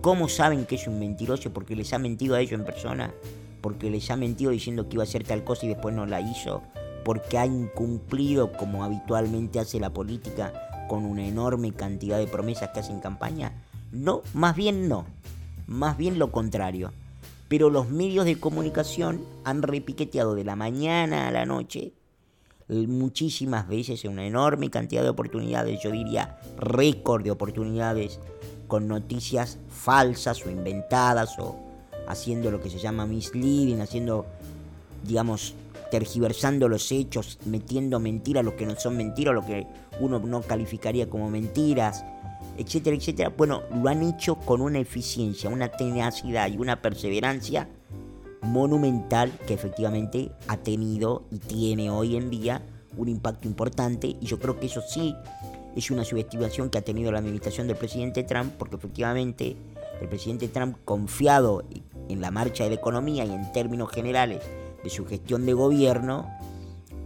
¿Cómo 0.01 0.29
saben 0.29 0.65
que 0.65 0.75
es 0.75 0.87
un 0.87 0.99
mentiroso? 0.99 1.51
Porque 1.51 1.75
les 1.75 1.91
ha 1.93 1.99
mentido 1.99 2.35
a 2.35 2.39
ellos 2.39 2.53
en 2.53 2.65
persona, 2.65 3.13
porque 3.61 3.89
les 3.89 4.09
ha 4.11 4.15
mentido 4.15 4.51
diciendo 4.51 4.87
que 4.87 4.95
iba 4.95 5.03
a 5.03 5.07
hacer 5.07 5.23
tal 5.23 5.43
cosa 5.43 5.65
y 5.65 5.69
después 5.69 5.93
no 5.95 6.05
la 6.05 6.21
hizo, 6.21 6.61
porque 7.03 7.37
ha 7.37 7.45
incumplido 7.45 8.53
como 8.53 8.83
habitualmente 8.83 9.59
hace 9.59 9.79
la 9.79 9.89
política 9.89 10.53
con 10.87 11.03
una 11.03 11.25
enorme 11.25 11.73
cantidad 11.73 12.17
de 12.17 12.27
promesas 12.27 12.69
que 12.69 12.79
hacen 12.79 12.99
campaña? 12.99 13.51
No, 13.91 14.21
más 14.33 14.55
bien 14.55 14.87
no. 14.87 15.05
Más 15.65 15.97
bien 15.97 16.19
lo 16.19 16.31
contrario. 16.31 16.93
Pero 17.49 17.69
los 17.69 17.89
medios 17.89 18.25
de 18.25 18.39
comunicación 18.39 19.21
han 19.43 19.61
repiqueteado 19.61 20.35
de 20.35 20.43
la 20.43 20.55
mañana 20.55 21.27
a 21.27 21.31
la 21.31 21.45
noche 21.45 21.93
muchísimas 22.69 23.67
veces 23.67 24.03
en 24.03 24.11
una 24.11 24.25
enorme 24.25 24.69
cantidad 24.69 25.03
de 25.03 25.09
oportunidades, 25.09 25.81
yo 25.81 25.91
diría 25.91 26.37
récord 26.57 27.23
de 27.23 27.31
oportunidades, 27.31 28.19
con 28.67 28.87
noticias 28.87 29.59
falsas 29.69 30.45
o 30.45 30.49
inventadas 30.49 31.39
o 31.39 31.55
haciendo 32.07 32.51
lo 32.51 32.61
que 32.61 32.69
se 32.69 32.79
llama 32.79 33.05
misleading, 33.05 33.79
haciendo, 33.79 34.25
digamos, 35.05 35.55
tergiversando 35.89 36.67
los 36.67 36.91
hechos, 36.91 37.39
metiendo 37.45 37.99
mentiras, 37.99 38.43
lo 38.43 38.55
que 38.55 38.65
no 38.65 38.75
son 38.77 38.97
mentiras, 38.97 39.33
lo 39.33 39.45
que 39.45 39.65
uno 39.99 40.19
no 40.19 40.41
calificaría 40.41 41.09
como 41.09 41.29
mentiras, 41.29 42.03
etcétera, 42.57 42.95
etcétera. 42.95 43.29
Bueno, 43.29 43.63
lo 43.81 43.89
han 43.89 44.03
hecho 44.03 44.35
con 44.35 44.61
una 44.61 44.79
eficiencia, 44.79 45.49
una 45.49 45.69
tenacidad 45.69 46.49
y 46.49 46.57
una 46.57 46.81
perseverancia 46.81 47.69
monumental 48.41 49.31
que 49.47 49.53
efectivamente 49.53 50.31
ha 50.47 50.57
tenido 50.57 51.23
y 51.31 51.39
tiene 51.39 51.89
hoy 51.89 52.15
en 52.15 52.29
día 52.29 52.61
un 52.95 53.09
impacto 53.09 53.47
importante 53.47 54.15
y 54.19 54.25
yo 54.25 54.39
creo 54.39 54.59
que 54.59 54.67
eso 54.67 54.81
sí 54.81 55.15
es 55.75 55.91
una 55.91 56.03
subestimación 56.03 56.69
que 56.69 56.79
ha 56.79 56.81
tenido 56.81 57.11
la 57.11 57.19
administración 57.19 57.67
del 57.67 57.77
presidente 57.77 58.23
Trump 58.23 58.53
porque 58.57 58.75
efectivamente 58.75 59.55
el 60.01 60.07
presidente 60.07 60.47
Trump 60.47 60.77
confiado 60.85 61.63
en 62.09 62.21
la 62.21 62.31
marcha 62.31 62.63
de 62.63 62.71
la 62.71 62.75
economía 62.75 63.25
y 63.25 63.31
en 63.31 63.51
términos 63.51 63.91
generales 63.91 64.41
de 64.83 64.89
su 64.89 65.05
gestión 65.05 65.45
de 65.45 65.53
gobierno, 65.53 66.27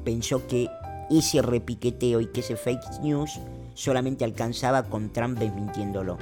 pensó 0.03 0.45
que 0.47 0.69
ese 1.09 1.41
repiqueteo 1.41 2.21
y 2.21 2.27
que 2.27 2.41
ese 2.41 2.55
fake 2.55 3.01
news 3.01 3.39
solamente 3.73 4.23
alcanzaba 4.23 4.83
con 4.83 5.11
Trump 5.11 5.39
desmintiéndolo. 5.39 6.17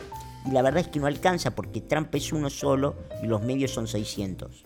Y 0.49 0.51
la 0.51 0.63
verdad 0.63 0.81
es 0.81 0.87
que 0.87 0.99
no 0.99 1.05
alcanza 1.05 1.51
porque 1.51 1.79
Trump 1.79 2.13
es 2.15 2.33
uno 2.33 2.49
solo 2.49 2.95
y 3.21 3.27
los 3.27 3.43
medios 3.43 3.69
son 3.69 3.87
600. 3.87 4.63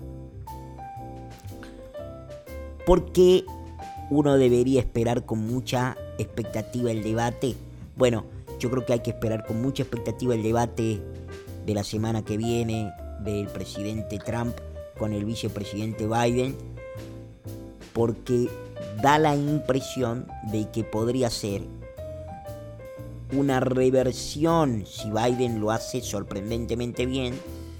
¿Por 2.86 3.12
qué 3.12 3.44
uno 4.10 4.38
debería 4.38 4.80
esperar 4.80 5.26
con 5.26 5.46
mucha 5.46 5.98
expectativa 6.18 6.90
el 6.90 7.04
debate? 7.04 7.56
Bueno, 7.98 8.24
yo 8.60 8.72
creo 8.72 8.86
que 8.86 8.94
hay 8.94 9.00
que 9.02 9.10
esperar 9.10 9.46
con 9.46 9.62
mucha 9.62 9.84
expectativa 9.84 10.34
el 10.34 10.42
debate 10.42 11.02
de 11.66 11.74
la 11.74 11.84
semana 11.84 12.24
que 12.24 12.38
viene 12.38 12.94
del 13.20 13.48
presidente 13.48 14.20
Trump 14.20 14.56
con 14.98 15.12
el 15.12 15.26
vicepresidente 15.26 16.08
Biden 16.08 16.56
porque 17.92 18.48
da 19.02 19.20
la 19.20 19.36
impresión 19.36 20.28
de 20.50 20.70
que 20.72 20.86
podría 20.86 21.30
ser 21.30 21.62
una 23.38 23.60
reversión 23.60 24.86
si 24.86 25.10
Biden 25.10 25.60
lo 25.60 25.72
hace 25.72 26.02
sorprendentemente 26.02 27.06
bien, 27.06 27.34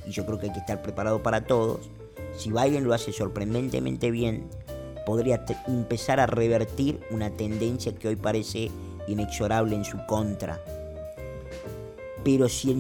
y 0.08 0.12
yo 0.12 0.26
creo 0.26 0.40
que 0.40 0.48
hay 0.48 0.54
que 0.54 0.60
estar 0.60 0.82
preparado 0.82 1.24
para 1.24 1.46
todos, 1.46 1.90
si 2.38 2.52
Biden 2.52 2.84
lo 2.84 2.94
hace 2.94 3.12
sorprendentemente 3.12 4.12
bien, 4.12 4.50
podría 5.06 5.46
empezar 5.68 6.20
a 6.20 6.26
revertir 6.26 7.00
una 7.12 7.30
tendencia 7.30 7.94
que 7.94 8.08
hoy 8.08 8.16
parece 8.16 8.72
inexorable 9.08 9.76
en 9.76 9.86
su 9.86 9.98
contra. 10.08 10.60
Pero 12.24 12.48
si 12.48 12.72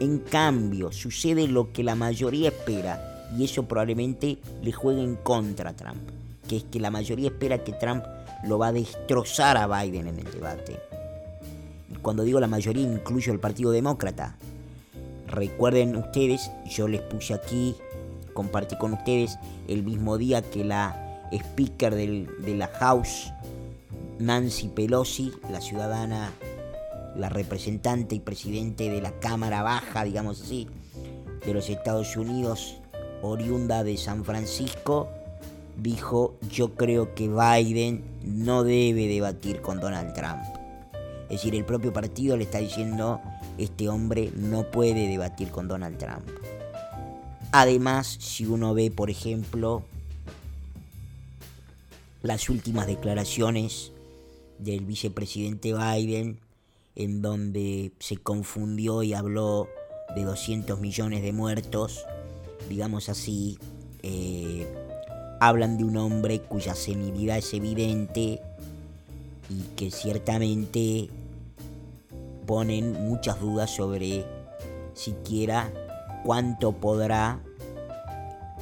en, 0.00 0.18
cambio 0.18 0.92
sucede 0.92 1.46
lo 1.46 1.72
que 1.72 1.84
la 1.84 1.94
mayoría 1.94 2.48
espera, 2.48 3.28
y 3.36 3.44
eso 3.44 3.64
probablemente 3.64 4.38
le 4.62 4.72
juegue 4.72 5.02
en 5.02 5.16
contra 5.16 5.70
a 5.70 5.76
Trump, 5.76 6.10
que 6.48 6.56
es 6.58 6.64
que 6.64 6.80
la 6.80 6.90
mayoría 6.90 7.28
espera 7.28 7.62
que 7.62 7.72
Trump 7.72 8.04
lo 8.44 8.58
va 8.58 8.68
a 8.68 8.72
destrozar 8.72 9.56
a 9.56 9.66
Biden 9.66 10.08
en 10.08 10.18
el 10.18 10.30
debate. 10.30 10.87
Cuando 12.02 12.22
digo 12.22 12.40
la 12.40 12.46
mayoría 12.46 12.82
incluyo 12.82 13.32
el 13.32 13.40
Partido 13.40 13.70
Demócrata. 13.70 14.36
Recuerden 15.26 15.96
ustedes, 15.96 16.50
yo 16.70 16.88
les 16.88 17.02
puse 17.02 17.34
aquí, 17.34 17.76
compartí 18.32 18.76
con 18.78 18.94
ustedes 18.94 19.38
el 19.68 19.82
mismo 19.82 20.16
día 20.16 20.42
que 20.42 20.64
la 20.64 21.26
speaker 21.32 21.94
de 21.94 22.54
la 22.56 22.68
House, 22.68 23.32
Nancy 24.18 24.68
Pelosi, 24.68 25.32
la 25.50 25.60
ciudadana, 25.60 26.32
la 27.16 27.28
representante 27.28 28.14
y 28.14 28.20
presidente 28.20 28.88
de 28.88 29.02
la 29.02 29.12
Cámara 29.12 29.62
Baja, 29.62 30.04
digamos 30.04 30.40
así, 30.40 30.68
de 31.44 31.52
los 31.52 31.68
Estados 31.68 32.16
Unidos, 32.16 32.78
oriunda 33.22 33.84
de 33.84 33.96
San 33.96 34.24
Francisco, 34.24 35.08
dijo, 35.76 36.34
yo 36.50 36.74
creo 36.74 37.14
que 37.14 37.28
Biden 37.28 38.02
no 38.22 38.64
debe 38.64 39.06
debatir 39.08 39.60
con 39.60 39.80
Donald 39.80 40.14
Trump. 40.14 40.57
Es 41.28 41.42
decir, 41.42 41.54
el 41.54 41.64
propio 41.64 41.92
partido 41.92 42.36
le 42.36 42.44
está 42.44 42.58
diciendo, 42.58 43.20
este 43.58 43.88
hombre 43.88 44.32
no 44.34 44.70
puede 44.70 45.06
debatir 45.08 45.50
con 45.50 45.68
Donald 45.68 45.98
Trump. 45.98 46.26
Además, 47.52 48.16
si 48.20 48.46
uno 48.46 48.72
ve, 48.72 48.90
por 48.90 49.10
ejemplo, 49.10 49.82
las 52.22 52.48
últimas 52.48 52.86
declaraciones 52.86 53.92
del 54.58 54.84
vicepresidente 54.84 55.74
Biden, 55.74 56.40
en 56.96 57.22
donde 57.22 57.92
se 58.00 58.16
confundió 58.16 59.02
y 59.02 59.14
habló 59.14 59.68
de 60.14 60.24
200 60.24 60.80
millones 60.80 61.22
de 61.22 61.32
muertos, 61.32 62.04
digamos 62.68 63.08
así, 63.08 63.58
eh, 64.02 64.66
hablan 65.40 65.78
de 65.78 65.84
un 65.84 65.96
hombre 65.96 66.40
cuya 66.40 66.74
senilidad 66.74 67.38
es 67.38 67.52
evidente 67.54 68.40
y 69.48 69.62
que 69.76 69.90
ciertamente 69.90 71.08
ponen 72.46 72.92
muchas 73.08 73.40
dudas 73.40 73.70
sobre 73.70 74.24
siquiera 74.94 75.72
cuánto 76.24 76.72
podrá 76.72 77.40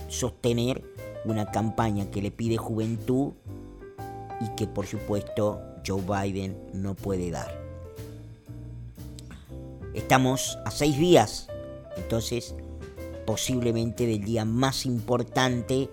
sostener 0.08 0.84
una 1.24 1.50
campaña 1.50 2.10
que 2.10 2.22
le 2.22 2.30
pide 2.30 2.56
juventud 2.56 3.32
y 4.40 4.48
que 4.56 4.66
por 4.66 4.86
supuesto 4.86 5.60
Joe 5.86 6.02
Biden 6.02 6.56
no 6.72 6.94
puede 6.94 7.30
dar. 7.30 7.66
Estamos 9.94 10.58
a 10.64 10.70
seis 10.70 10.98
días, 10.98 11.48
entonces 11.96 12.54
posiblemente 13.24 14.06
del 14.06 14.24
día 14.24 14.44
más 14.44 14.86
importante, 14.86 15.90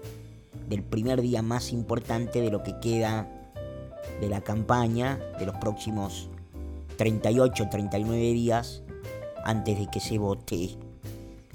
del 0.68 0.84
primer 0.84 1.22
día 1.22 1.42
más 1.42 1.72
importante 1.72 2.42
de 2.42 2.52
lo 2.52 2.64
que 2.64 2.80
queda 2.80 3.43
de 4.24 4.30
la 4.30 4.42
campaña, 4.42 5.20
de 5.38 5.46
los 5.46 5.56
próximos 5.58 6.30
38, 6.98 7.68
39 7.70 8.20
días 8.32 8.82
antes 9.44 9.78
de 9.78 9.88
que 9.88 10.00
se 10.00 10.18
vote 10.18 10.78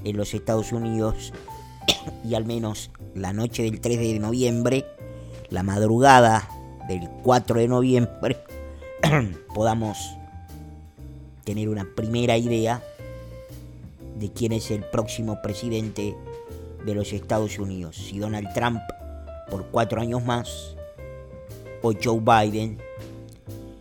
en 0.04 0.16
los 0.16 0.34
Estados 0.34 0.72
Unidos 0.72 1.32
y 2.24 2.34
al 2.34 2.44
menos 2.44 2.90
la 3.14 3.32
noche 3.32 3.62
del 3.62 3.80
3 3.80 3.98
de 3.98 4.18
noviembre, 4.18 4.84
la 5.48 5.62
madrugada 5.62 6.46
del 6.88 7.08
4 7.22 7.60
de 7.60 7.68
noviembre, 7.68 8.36
podamos 9.54 9.96
tener 11.44 11.70
una 11.70 11.86
primera 11.96 12.36
idea 12.36 12.82
de 14.18 14.30
quién 14.30 14.52
es 14.52 14.70
el 14.70 14.84
próximo 14.84 15.40
presidente 15.40 16.14
de 16.84 16.94
los 16.94 17.14
Estados 17.14 17.58
Unidos. 17.58 17.96
Si 17.96 18.18
Donald 18.18 18.52
Trump 18.52 18.80
por 19.50 19.66
cuatro 19.68 20.02
años 20.02 20.22
más 20.22 20.76
o 21.82 21.92
Joe 21.92 22.20
Biden 22.20 22.78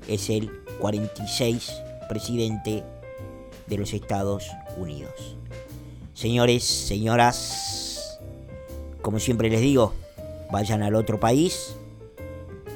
es 0.08 0.30
el 0.30 0.52
46 0.80 1.72
presidente 2.08 2.84
de 3.68 3.78
los 3.78 3.94
Estados 3.94 4.46
Unidos. 4.78 5.38
Señores, 6.14 6.64
señoras, 6.64 8.20
como 9.02 9.20
siempre 9.20 9.50
les 9.50 9.62
digo, 9.62 9.94
vayan 10.52 10.82
al 10.82 10.96
otro 10.96 11.20
país 11.20 11.76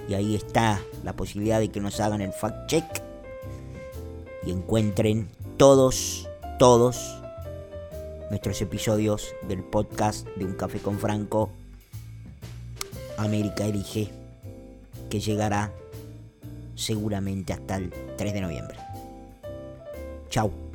y 0.08 0.14
ahí 0.14 0.36
está 0.36 0.82
la 1.04 1.14
posibilidad 1.14 1.60
de 1.60 1.70
que 1.70 1.80
nos 1.80 2.00
hagan 2.00 2.22
el 2.22 2.34
fact 2.34 2.68
check 2.68 2.86
y 4.46 4.52
encuentren 4.52 5.30
todos, 5.58 6.28
todos 6.60 7.22
nuestros 8.30 8.62
episodios 8.62 9.34
del 9.48 9.64
podcast 9.64 10.28
de 10.36 10.46
Un 10.46 10.54
Café 10.54 10.80
con 10.80 11.00
Franco, 11.00 11.50
América 13.18 13.66
Elige, 13.66 14.21
que 15.12 15.20
llegará 15.20 15.72
seguramente 16.74 17.52
hasta 17.54 17.76
el 17.76 17.92
3 18.18 18.34
de 18.34 18.42
noviembre. 18.42 18.78
Chao. 20.30 20.71